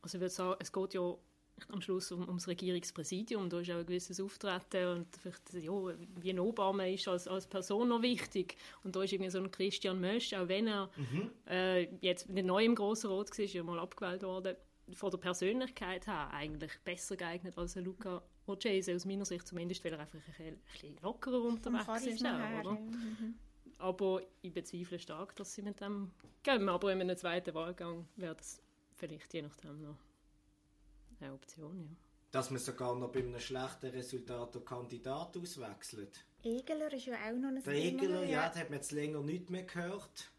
Also 0.00 0.16
ich 0.16 0.20
würde 0.20 0.34
sagen, 0.34 0.56
es 0.58 0.72
geht 0.72 0.94
ja 0.94 1.14
am 1.68 1.80
Schluss 1.80 2.10
um, 2.10 2.26
ums 2.26 2.48
Regierungspräsidium. 2.48 3.48
Da 3.50 3.60
ist 3.60 3.70
auch 3.70 3.76
ein 3.76 3.86
gewisses 3.86 4.20
Auftreten 4.20 4.88
und 4.88 5.16
vielleicht, 5.16 5.64
ja, 5.64 5.72
wie 6.20 6.30
ein 6.30 6.40
Obama 6.40 6.86
ist 6.86 7.06
als, 7.06 7.28
als 7.28 7.46
Person 7.46 7.88
noch 7.88 8.02
wichtig. 8.02 8.56
Und 8.82 8.96
da 8.96 9.02
ist 9.02 9.12
irgendwie 9.12 9.30
so 9.30 9.38
ein 9.38 9.50
Christian 9.50 10.00
Mösch, 10.00 10.32
auch 10.34 10.48
wenn 10.48 10.66
er 10.66 10.90
mhm. 10.96 11.30
äh, 11.46 11.82
jetzt 12.00 12.28
nicht 12.28 12.46
neu 12.46 12.64
im 12.64 12.74
Grossen 12.74 13.10
Rot 13.10 13.30
war, 13.30 13.44
ist 13.44 13.52
ja 13.52 13.62
mal 13.62 13.78
abgewählt 13.78 14.22
worden, 14.22 14.56
von 14.94 15.10
der 15.10 15.18
Persönlichkeit 15.18 16.06
her 16.06 16.30
eigentlich 16.32 16.72
besser 16.84 17.16
geeignet 17.16 17.56
als 17.56 17.76
ein 17.76 17.84
Luca 17.84 18.22
Orgese, 18.46 18.94
aus 18.94 19.04
meiner 19.04 19.24
Sicht 19.24 19.46
zumindest, 19.46 19.84
weil 19.84 19.92
er 19.92 20.00
einfach 20.00 20.18
ein 20.38 20.58
bisschen 20.72 20.96
lockerer 21.02 21.42
unterwegs 21.42 22.06
ist. 22.06 22.26
Auch, 22.26 22.60
oder? 22.60 22.72
Mhm. 22.72 23.34
Aber 23.78 24.22
ich 24.42 24.52
bezweifle 24.52 24.98
stark, 24.98 25.34
dass 25.36 25.54
sie 25.54 25.62
mit 25.62 25.80
dem 25.80 26.10
gehen. 26.42 26.68
Aber 26.68 26.92
in 26.92 27.00
einem 27.00 27.16
zweiten 27.16 27.54
Wahlgang 27.54 28.06
wäre 28.16 28.34
das 28.34 28.60
vielleicht 28.94 29.32
je 29.34 29.42
nachdem 29.42 29.82
noch 29.82 29.98
eine 31.20 31.32
Option, 31.32 31.80
ja. 31.82 31.88
Dass 32.30 32.50
man 32.50 32.60
sogar 32.60 32.94
noch 32.96 33.12
bei 33.12 33.20
einem 33.20 33.38
schlechten 33.38 33.90
Resultat 33.90 34.54
den 34.54 34.64
Kandidat 34.64 35.36
auswechselt. 35.36 36.24
Egeler 36.42 36.92
ist 36.92 37.06
ja 37.06 37.14
auch 37.14 37.36
noch 37.36 37.48
ein 37.48 37.62
Der 37.62 37.74
Egeler, 37.74 38.24
ja, 38.24 38.48
da 38.48 38.60
hat 38.60 38.70
man 38.70 38.78
jetzt 38.78 38.90
länger 38.92 39.20
nicht 39.20 39.50
mehr 39.50 39.64
gehört. 39.64 40.30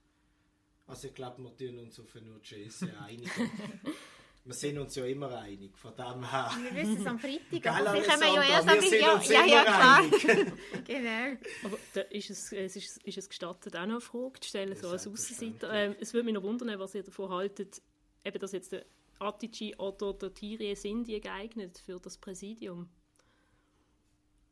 Also 0.88 1.08
ich 1.08 1.14
glaube, 1.14 1.42
wir 1.44 1.56
tun 1.56 1.80
uns 1.80 2.00
auf 2.00 2.16
eine 2.16 2.32
Urgese 2.32 2.98
einigen. 3.00 3.30
wir 4.46 4.54
sind 4.54 4.78
uns 4.78 4.96
ja 4.96 5.06
immer 5.06 5.38
einig, 5.38 5.78
von 5.78 5.96
dem 5.96 6.30
her. 6.30 6.52
Wir 6.62 6.76
wissen 6.76 6.98
es 6.98 7.06
am 7.06 7.18
Freitag, 7.18 7.66
aber 7.66 7.94
wir 7.94 8.02
können 8.02 8.36
ja 8.36 8.44
erst 8.44 8.68
am 8.68 8.82
Freitag. 8.82 9.30
Ja, 9.30 9.46
ja, 9.46 9.64
klar. 9.64 10.04
genau. 10.86 11.38
Aber 11.64 11.78
da 11.94 12.02
ist 12.02 12.30
es, 12.30 12.52
es 12.52 12.76
ist, 12.76 13.04
ist 13.04 13.18
es 13.18 13.30
gestattet, 13.30 13.76
auch 13.76 13.86
noch 13.86 13.94
eine 13.94 14.02
Frage 14.02 14.40
zu 14.42 14.50
stellen, 14.50 14.76
so 14.76 14.90
als 14.90 15.08
Aussenseiter. 15.08 15.72
Ähm, 15.72 15.96
es 16.00 16.14
würde 16.14 16.26
mich 16.26 16.34
noch 16.34 16.44
wundern, 16.44 16.78
was 16.78 16.94
ihr 16.94 17.04
davon 17.04 17.30
haltet, 17.30 17.82
eben, 18.26 18.40
dass 18.40 18.52
jetzt 18.52 18.74
der 18.74 18.86
Attici 19.20 19.76
oder 19.78 20.14
der 20.14 20.34
Thierry 20.34 20.76
sind 20.76 21.08
die 21.08 21.22
geeignet 21.22 21.78
für 21.78 22.00
das 22.00 22.18
Präsidium? 22.18 22.90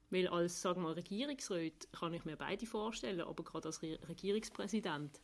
Weil 0.09 0.27
als 0.27 0.61
sagen 0.61 0.83
wir, 0.83 0.95
Regierungsrat 0.95 1.91
kann 1.91 2.13
ich 2.13 2.23
mir 2.23 2.37
beide 2.37 2.65
vorstellen, 2.65 3.21
aber 3.21 3.43
gerade 3.43 3.67
als 3.67 3.81
Re 3.81 3.99
Regierungspräsident 4.07 5.21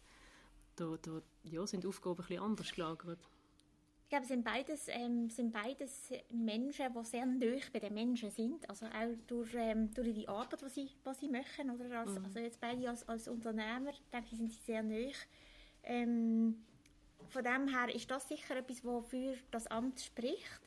da, 0.76 0.98
da 1.02 1.22
ja, 1.44 1.66
sind 1.66 1.84
die 1.84 1.88
Aufgaben 1.88 2.20
ein 2.20 2.28
bisschen 2.28 2.44
anders 2.44 2.72
gelagert. 2.72 3.20
Ich 4.08 4.10
glaube, 4.10 4.24
es 4.24 4.30
sind 4.30 4.46
beides, 4.46 4.88
ähm, 4.88 5.30
sind 5.30 5.52
beides 5.52 6.14
Menschen, 6.30 6.94
die 6.94 7.04
sehr 7.04 7.26
nah 7.26 7.58
bei 7.74 7.80
den 7.80 7.94
Menschen 7.94 8.32
sind. 8.32 8.70
Also 8.70 8.86
auch 8.86 9.18
durch, 9.28 9.54
ähm, 9.54 9.94
durch 9.94 10.14
die 10.14 10.30
Arbeit, 10.30 10.62
die 10.62 10.70
sie, 10.70 10.86
die 10.86 11.14
sie 11.14 11.28
machen. 11.28 11.72
Oder 11.72 12.00
als, 12.00 12.12
mhm. 12.12 12.24
Also 12.24 12.40
jetzt 12.40 12.62
beide 12.62 12.90
als, 12.90 13.06
als 13.10 13.28
Unternehmer, 13.28 13.92
denke 14.14 14.30
ich, 14.32 14.38
sind 14.38 14.50
sie 14.50 14.62
sehr 14.62 14.82
nah. 14.82 15.12
Ähm, 15.84 16.64
von 17.28 17.44
dem 17.44 17.68
her 17.68 17.94
ist 17.94 18.10
das 18.10 18.30
sicher 18.30 18.56
etwas, 18.56 18.82
was 18.86 19.08
für 19.10 19.36
das 19.52 19.68
Amt 19.68 20.00
spricht. 20.00 20.62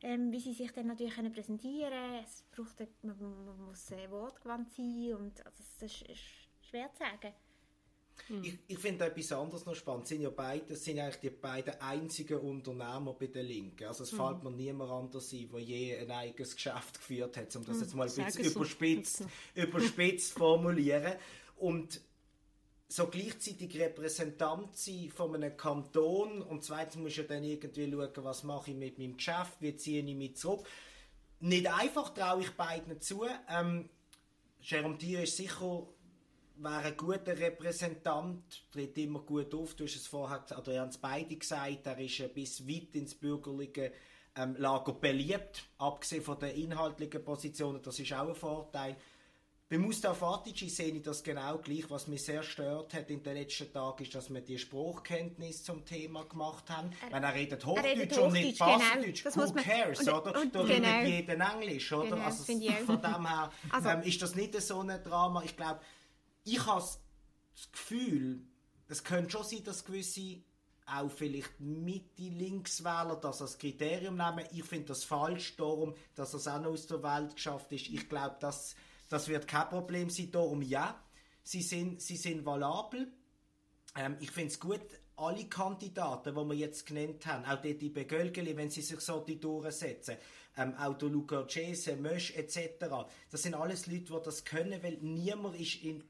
Ähm, 0.00 0.32
wie 0.32 0.40
sie 0.40 0.54
sich 0.54 0.72
dann 0.72 0.86
natürlich 0.86 1.14
können 1.14 1.30
präsentieren 1.30 1.90
können. 1.90 2.24
Es 2.24 2.42
braucht, 2.52 2.80
man, 3.02 3.18
man 3.18 3.66
muss 3.66 3.90
äh, 3.90 4.10
wortgewandt 4.10 4.72
sein 4.72 5.12
und 5.12 5.44
also, 5.44 5.62
das 5.78 5.92
ist, 5.92 6.08
ist 6.08 6.22
schwer 6.62 6.90
zu 6.94 7.00
sagen. 7.00 7.34
Hm. 8.26 8.44
Ich, 8.44 8.58
ich 8.66 8.78
finde 8.78 9.06
etwas 9.06 9.32
anderes 9.32 9.64
noch 9.64 9.74
spannend. 9.74 10.06
Sind 10.06 10.20
ja 10.20 10.30
beide, 10.30 10.76
sind 10.76 10.98
eigentlich 10.98 11.20
die 11.20 11.30
beiden 11.30 11.80
einzigen 11.80 12.38
Unternehmer 12.38 13.14
bei 13.18 13.28
den 13.28 13.46
Linken. 13.46 13.86
Also 13.86 14.04
es 14.04 14.12
hm. 14.12 14.18
fällt 14.18 14.42
mir 14.42 14.50
niemand 14.50 14.90
anders 14.90 15.32
ein, 15.32 15.48
der 15.50 15.60
je 15.60 15.96
ein 15.96 16.10
eigenes 16.10 16.54
Geschäft 16.54 16.98
geführt 16.98 17.36
hat, 17.36 17.54
um 17.56 17.64
das 17.64 17.76
hm. 17.76 17.82
jetzt 17.82 17.94
mal 17.94 18.08
ein 18.08 18.24
bisschen 18.24 18.44
überspitzt, 18.44 19.24
überspitzt 19.54 20.32
formulieren. 20.32 21.14
Und 21.56 22.00
so 22.88 23.06
gleichzeitig 23.06 23.78
Repräsentant 23.78 24.74
sein 24.74 25.10
von 25.14 25.34
einem 25.34 25.56
Kanton 25.56 26.40
und 26.40 26.64
zweitens 26.64 26.96
muss 26.96 27.18
ich 27.18 27.26
dann 27.26 27.44
irgendwie 27.44 27.90
schauen, 27.90 28.24
was 28.24 28.42
mache 28.44 28.70
ich 28.70 28.76
mit 28.76 28.98
meinem 28.98 29.16
Geschäft, 29.18 29.58
wie 29.60 29.76
ziehe 29.76 30.02
ich 30.02 30.14
mich 30.14 30.36
zurück. 30.36 30.66
Nicht 31.40 31.70
einfach 31.70 32.14
traue 32.14 32.40
ich 32.40 32.50
beiden 32.52 33.00
zu. 33.00 33.26
Ähm, 33.48 33.90
Jerome 34.62 34.96
Thier 34.98 35.22
ist 35.22 35.36
sicher 35.36 35.86
wäre 36.58 36.82
ein 36.82 36.96
guter 36.96 37.38
Repräsentant, 37.38 38.70
tritt 38.72 38.98
immer 38.98 39.20
gut 39.20 39.54
auf. 39.54 39.74
Du 39.74 39.84
hast 39.84 39.96
es 39.96 40.06
vorher, 40.06 40.44
oder 40.56 40.72
ihr 40.72 40.80
habt 40.80 40.92
es 40.92 40.98
beide 40.98 41.36
gesagt, 41.36 41.86
er 41.86 41.98
ist 41.98 42.34
bis 42.34 42.66
weit 42.68 42.94
ins 42.94 43.14
bürgerliche 43.14 43.92
ähm, 44.36 44.56
Lager 44.58 44.92
beliebt, 44.92 45.64
abgesehen 45.78 46.22
von 46.22 46.38
den 46.38 46.54
inhaltlichen 46.56 47.24
Positionen, 47.24 47.82
das 47.82 47.98
ist 47.98 48.12
auch 48.12 48.28
ein 48.28 48.34
Vorteil. 48.34 48.96
Bei 49.70 49.76
Mustafa 49.76 50.36
Atici 50.36 50.70
sehe 50.70 50.94
ich 50.94 51.02
das 51.02 51.22
genau 51.22 51.58
gleich. 51.58 51.90
Was 51.90 52.08
mich 52.08 52.24
sehr 52.24 52.42
stört 52.42 52.94
hat 52.94 53.10
in 53.10 53.22
den 53.22 53.36
letzten 53.36 53.70
Tagen, 53.70 54.02
ist, 54.02 54.14
dass 54.14 54.32
wir 54.32 54.40
die 54.40 54.56
Spruchkenntnis 54.56 55.62
zum 55.62 55.84
Thema 55.84 56.24
gemacht 56.24 56.70
haben. 56.70 56.90
Er, 57.02 57.12
Wenn 57.12 57.22
er 57.22 57.34
redet 57.34 57.66
Hochdeutsch, 57.66 57.84
er 57.84 58.00
redet 58.00 58.18
und 58.18 58.32
nicht 58.32 58.58
Bassdeutsch, 58.58 59.24
genau. 59.24 59.46
who 59.46 59.52
cares, 59.52 60.00
und, 60.00 60.08
oder? 60.08 60.40
Und, 60.40 60.54
da 60.54 60.62
genau. 60.62 61.00
redet 61.00 61.28
jeder 61.28 61.52
Englisch, 61.52 61.92
oder? 61.92 62.08
Genau, 62.08 62.24
also 62.24 62.44
von 62.44 63.02
dem 63.02 63.26
her 63.26 63.52
also, 63.70 63.88
ähm, 63.90 64.02
ist 64.04 64.22
das 64.22 64.34
nicht 64.34 64.58
so 64.62 64.80
ein 64.80 65.02
Drama. 65.04 65.42
Ich 65.44 65.54
glaube, 65.54 65.80
ich 66.54 66.66
habe 66.66 66.80
das 66.80 67.72
Gefühl, 67.72 68.42
es 68.88 69.04
könnte 69.04 69.30
schon 69.30 69.44
sein, 69.44 69.64
dass 69.64 69.84
gewisse 69.84 70.42
auch 70.86 71.10
vielleicht 71.10 71.60
Mitte-Linkswähler 71.60 73.16
das 73.16 73.42
als 73.42 73.58
Kriterium 73.58 74.16
nehmen. 74.16 74.46
Ich 74.52 74.64
finde 74.64 74.86
das 74.86 75.04
falsch, 75.04 75.56
darum, 75.56 75.94
dass 76.14 76.32
es 76.32 76.48
auch 76.48 76.60
noch 76.60 76.70
aus 76.70 76.86
der 76.86 77.02
Welt 77.02 77.34
geschafft 77.34 77.72
ist. 77.72 77.88
Ich 77.88 78.08
glaube, 78.08 78.36
das, 78.40 78.74
das 79.08 79.28
wird 79.28 79.46
kein 79.46 79.68
Problem 79.68 80.08
sein. 80.08 80.30
Darum 80.30 80.62
ja, 80.62 80.98
sie 81.42 81.62
sind, 81.62 82.00
sie 82.00 82.16
sind 82.16 82.46
valabel. 82.46 83.12
Ähm, 83.96 84.16
ich 84.20 84.30
finde 84.30 84.48
es 84.48 84.60
gut, 84.60 84.80
alle 85.16 85.44
Kandidaten, 85.46 86.34
die 86.34 86.44
wir 86.44 86.54
jetzt 86.54 86.86
genannt 86.86 87.26
haben, 87.26 87.44
auch 87.44 87.60
die, 87.60 87.76
die 87.76 87.90
Begölgeli, 87.90 88.56
wenn 88.56 88.70
sie 88.70 88.82
sich 88.82 89.00
so 89.00 89.20
die 89.20 89.38
durchsetzen, 89.38 90.16
ähm, 90.56 90.74
auch 90.76 90.96
der 90.96 91.08
Luca 91.08 91.46
Cese, 91.46 91.96
Mösch 91.96 92.34
etc., 92.34 92.86
das 93.30 93.42
sind 93.42 93.54
alles 93.54 93.86
Leute, 93.86 94.04
die 94.04 94.22
das 94.24 94.44
können, 94.44 94.82
weil 94.82 94.98
niemand 95.02 95.60
ist 95.60 95.82
in 95.82 96.02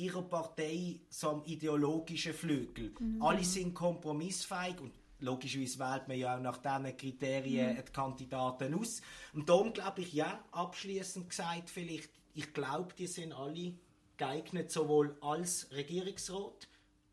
ihrer 0.00 0.22
Partei 0.22 1.00
so 1.08 1.30
am 1.30 1.44
ideologischen 1.44 2.32
Flügel. 2.32 2.92
Mhm. 2.98 3.22
Alle 3.22 3.44
sind 3.44 3.74
kompromissfähig 3.74 4.80
und 4.80 4.92
logischerweise 5.20 5.78
wählt 5.78 6.08
man 6.08 6.18
ja 6.18 6.36
auch 6.36 6.40
nach 6.40 6.56
diesen 6.56 6.96
Kriterien 6.96 7.74
mhm. 7.74 7.84
die 7.84 7.92
Kandidaten 7.92 8.74
aus. 8.74 9.02
Und 9.34 9.48
darum 9.48 9.72
glaube 9.72 10.00
ich, 10.00 10.12
ja, 10.12 10.42
abschließend 10.52 11.28
gesagt, 11.28 11.68
vielleicht, 11.68 12.10
ich 12.34 12.52
glaube, 12.52 12.94
die 12.98 13.06
sind 13.06 13.32
alle 13.32 13.74
geeignet, 14.16 14.70
sowohl 14.70 15.16
als 15.20 15.68
Regierungsrat, 15.72 16.68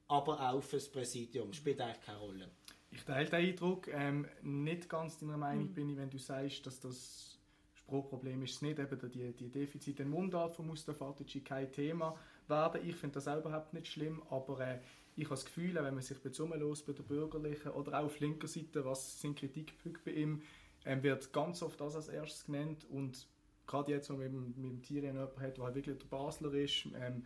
aber 0.08 0.50
auch 0.50 0.62
fürs 0.62 0.90
Präsidium. 0.90 1.52
Spielt 1.54 1.82
eigentlich 1.82 2.02
keine 2.02 2.20
Rolle. 2.20 2.50
Ich 2.92 3.04
teile 3.04 3.30
den 3.30 3.50
Eindruck. 3.50 3.88
Ähm, 3.90 4.26
nicht 4.42 4.88
ganz 4.88 5.18
deiner 5.20 5.38
Meinung 5.38 5.66
mhm. 5.66 5.74
bin 5.74 5.90
ich, 5.90 5.98
wenn 5.98 6.10
du 6.10 6.18
sagst, 6.18 6.66
dass 6.66 6.80
das 6.80 7.38
Sprachproblem 7.74 8.44
ist 8.44 8.56
es 8.56 8.62
nicht, 8.62 8.80
eben 8.80 9.12
die, 9.12 9.34
die 9.34 9.50
Defizite 9.50 10.04
in 10.04 10.10
Mundart 10.10 10.56
von 10.56 10.68
Mustafa 10.68 11.10
Atici 11.10 11.42
kein 11.42 11.72
Thema 11.72 12.18
werden. 12.50 12.82
Ich 12.88 12.96
finde 12.96 13.16
das 13.16 13.28
auch 13.28 13.38
überhaupt 13.38 13.74
nicht 13.74 13.88
schlimm, 13.88 14.22
aber 14.30 14.60
äh, 14.60 14.80
ich 15.16 15.26
habe 15.26 15.36
das 15.36 15.46
Gefühl, 15.46 15.76
wenn 15.76 15.94
man 15.96 16.02
sich 16.02 16.18
los 16.24 16.84
bei 16.84 16.94
der 16.94 17.04
Bürgerlichen 17.04 17.72
oder 17.72 18.00
auch 18.00 18.06
auf 18.06 18.20
linker 18.20 18.48
Seite, 18.48 18.86
was 18.86 19.20
sind 19.20 19.38
Kritikpunkte 19.38 20.02
bei 20.06 20.12
ihm, 20.12 20.44
ähm, 20.86 21.04
wird 21.04 21.34
ganz 21.34 21.62
oft 21.62 21.80
das 21.82 21.96
als 21.96 22.08
erstes 22.08 22.46
genannt 22.46 22.86
und 22.90 23.28
gerade 23.66 23.92
jetzt, 23.92 24.10
wo 24.10 24.14
man 24.14 24.32
mit, 24.32 24.58
mit 24.58 24.72
dem 24.72 24.82
Thierry 24.82 25.08
jemanden 25.08 25.42
hat, 25.42 25.58
der 25.58 25.64
halt 25.64 25.76
wirklich 25.76 25.98
der 25.98 26.06
Basler 26.06 26.54
ist, 26.54 26.86
ähm, 26.96 27.26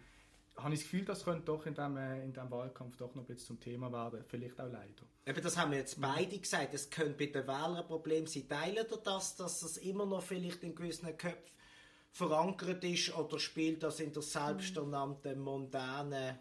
habe 0.57 0.73
ich 0.73 0.81
das 0.81 0.89
Gefühl, 0.89 1.05
das 1.05 1.23
könnte 1.23 1.45
doch 1.45 1.65
in 1.65 1.73
diesem 1.73 1.97
äh, 1.97 2.23
in 2.23 2.33
dem 2.33 2.51
Wahlkampf 2.51 2.97
doch 2.97 3.15
noch 3.15 3.23
ein 3.23 3.27
bisschen 3.27 3.47
zum 3.47 3.59
Thema 3.59 3.91
werden. 3.91 4.23
Vielleicht 4.27 4.59
auch 4.59 4.71
leider. 4.71 5.03
Eben, 5.25 5.41
das 5.41 5.57
haben 5.57 5.71
wir 5.71 5.77
jetzt 5.79 5.99
beide 6.01 6.37
gesagt. 6.37 6.73
Es 6.73 6.89
könnte 6.89 7.13
bei 7.13 7.27
den 7.27 7.47
Wählern 7.47 7.77
ein 7.77 7.87
Problem 7.87 8.27
sein. 8.27 8.47
Teilen 8.47 8.85
ihr 8.89 8.97
das, 8.97 9.35
dass 9.37 9.63
es 9.63 9.77
immer 9.77 10.05
noch 10.05 10.23
vielleicht 10.23 10.63
in 10.63 10.75
gewissen 10.75 11.15
Köpfen 11.17 11.60
verankert 12.11 12.83
ist 12.83 13.15
oder 13.17 13.39
spielt 13.39 13.83
das 13.83 13.99
in 13.99 14.11
der 14.11 14.21
selbsternannten 14.21 15.39
mondänen 15.39 16.37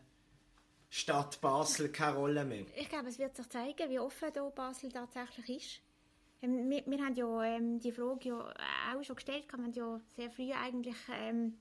Stadt 0.89 1.41
Basel 1.41 1.91
keine 1.91 2.17
Rolle 2.17 2.45
mehr? 2.45 2.67
Ich 2.77 2.89
glaube, 2.89 3.09
es 3.09 3.19
wird 3.19 3.37
sich 3.37 3.49
zeigen, 3.49 3.89
wie 3.89 4.01
offen 4.01 4.31
da 4.35 4.49
Basel 4.49 4.91
tatsächlich 4.91 5.57
ist. 5.57 5.81
Ähm, 6.43 6.69
wir, 6.69 6.85
wir, 6.87 6.99
haben 7.05 7.15
ja 7.15 7.45
ähm, 7.45 7.79
die 7.79 7.93
Frage 7.93 8.29
ja 8.29 8.55
auch 8.95 9.05
schon 9.05 9.17
gestellt, 9.17 9.45
wir 9.47 9.53
haben 9.53 9.73
ja 9.73 10.01
sehr 10.17 10.31
früh 10.31 10.53
eigentlich 10.53 10.97
ähm, 11.13 11.59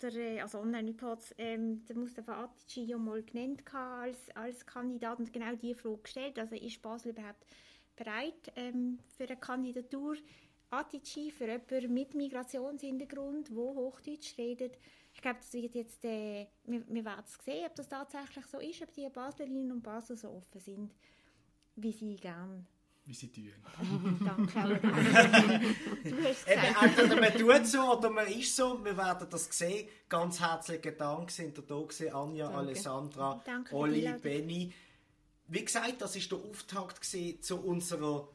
der, 0.00 0.14
äh, 0.14 0.40
also 0.40 0.60
Online-Reports, 0.60 1.34
ähm, 1.38 1.84
der 1.86 1.96
Mustafa 1.96 2.44
Atici 2.44 2.84
ja 2.84 2.96
mal 2.96 3.22
genannt 3.22 3.62
als, 3.74 4.18
als 4.34 4.64
Kandidat 4.64 5.18
und 5.18 5.32
genau 5.32 5.54
diese 5.54 5.74
Frage 5.74 5.98
gestellt. 6.02 6.38
Also 6.38 6.54
ist 6.54 6.80
Basel 6.80 7.10
überhaupt 7.10 7.44
bereit 7.96 8.52
ähm, 8.56 8.98
für 9.16 9.24
eine 9.24 9.36
Kandidatur? 9.36 10.16
Atici 10.72 11.30
für 11.30 11.46
jemanden 11.46 11.92
mit 11.92 12.14
Migrationshintergrund, 12.14 13.48
der 13.48 13.56
Hochdeutsch 13.56 14.38
redet. 14.38 14.78
Ich 15.14 15.20
glaube, 15.20 15.38
das 15.40 15.52
wird 15.52 15.74
jetzt, 15.74 16.04
äh, 16.04 16.46
wir, 16.64 16.82
wir 16.88 17.04
werden 17.04 17.24
es 17.24 17.44
sehen, 17.44 17.66
ob 17.66 17.74
das 17.74 17.88
tatsächlich 17.88 18.46
so 18.46 18.58
ist, 18.58 18.82
ob 18.82 18.92
die 18.94 19.08
Baslerinnen 19.08 19.70
und 19.70 19.82
Basler 19.82 20.16
so 20.16 20.30
offen 20.30 20.60
sind, 20.60 20.94
wie 21.76 21.92
sie 21.92 22.16
gerne 22.16 22.64
wie 23.04 23.14
sie 23.14 23.32
tun. 23.32 23.52
Danke. 24.24 24.80
du 26.04 26.24
hast 26.24 26.46
Entweder 26.46 27.20
man 27.20 27.32
tut 27.32 27.66
so 27.66 27.80
oder 27.80 28.10
man 28.10 28.26
ist 28.28 28.54
so. 28.54 28.82
Wir 28.84 28.96
werden 28.96 29.26
das 29.28 29.46
sehen. 29.46 29.88
Ganz 30.08 30.40
herzlichen 30.40 30.96
Dank 30.96 31.30
sind 31.30 31.58
da 31.58 31.62
gewesen, 31.62 32.12
Anja, 32.12 32.46
Danke. 32.46 32.58
Alessandra, 32.58 33.42
Danke 33.44 33.74
Olli, 33.74 34.12
Benny. 34.22 34.72
Wie 35.48 35.64
gesagt, 35.64 36.00
das 36.00 36.16
ist 36.16 36.30
der 36.30 36.38
Auftakt 36.38 37.04
zu 37.04 37.56
unserer 37.60 38.28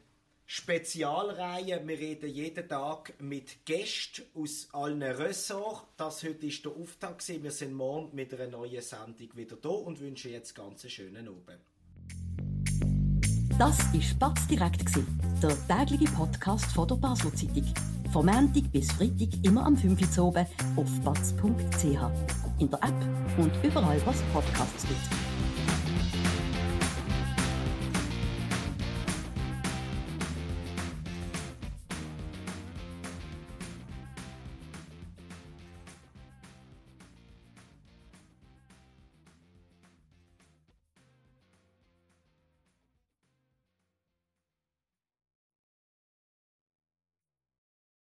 Spezialreihe. 0.50 1.86
Wir 1.86 2.00
reden 2.00 2.30
jeden 2.30 2.70
Tag 2.70 3.14
mit 3.20 3.66
Gästen 3.66 4.24
aus 4.34 4.70
allen 4.72 5.04
Ressorts. 5.04 5.82
Das 5.98 6.24
heute 6.24 6.48
ist 6.48 6.64
der 6.64 6.72
Auftakt. 6.72 7.28
Wir 7.28 7.52
sind 7.52 7.74
morgen 7.74 8.16
mit 8.16 8.34
einer 8.34 8.48
neuen 8.48 8.82
Sendung 8.82 9.28
wieder 9.36 9.58
da 9.58 9.68
und 9.68 10.00
wünschen 10.00 10.32
jetzt 10.32 10.56
ganz 10.56 10.86
einen 10.86 10.92
schönen 10.92 11.28
Abend. 11.28 11.60
Das 13.60 13.78
war 13.94 14.02
Spatz 14.02 14.48
direkt, 14.48 14.90
der 15.44 15.68
tägliche 15.68 16.10
Podcast 16.14 16.72
von 16.72 16.88
der 16.88 16.96
Basel 16.96 17.34
Zeitung. 17.34 17.74
Von 18.14 18.26
Montag 18.28 18.72
bis 18.72 18.90
Freitag 18.94 19.44
immer 19.44 19.66
am 19.66 19.76
5 19.76 20.18
Uhr 20.18 20.28
oben 20.28 20.46
auf 20.78 21.02
batz.ch. 21.04 21.84
In 22.60 22.70
der 22.70 22.84
App 22.84 23.38
und 23.38 23.52
überall, 23.66 24.02
was 24.06 24.22
Podcasts 24.32 24.88
gibt. 24.88 25.27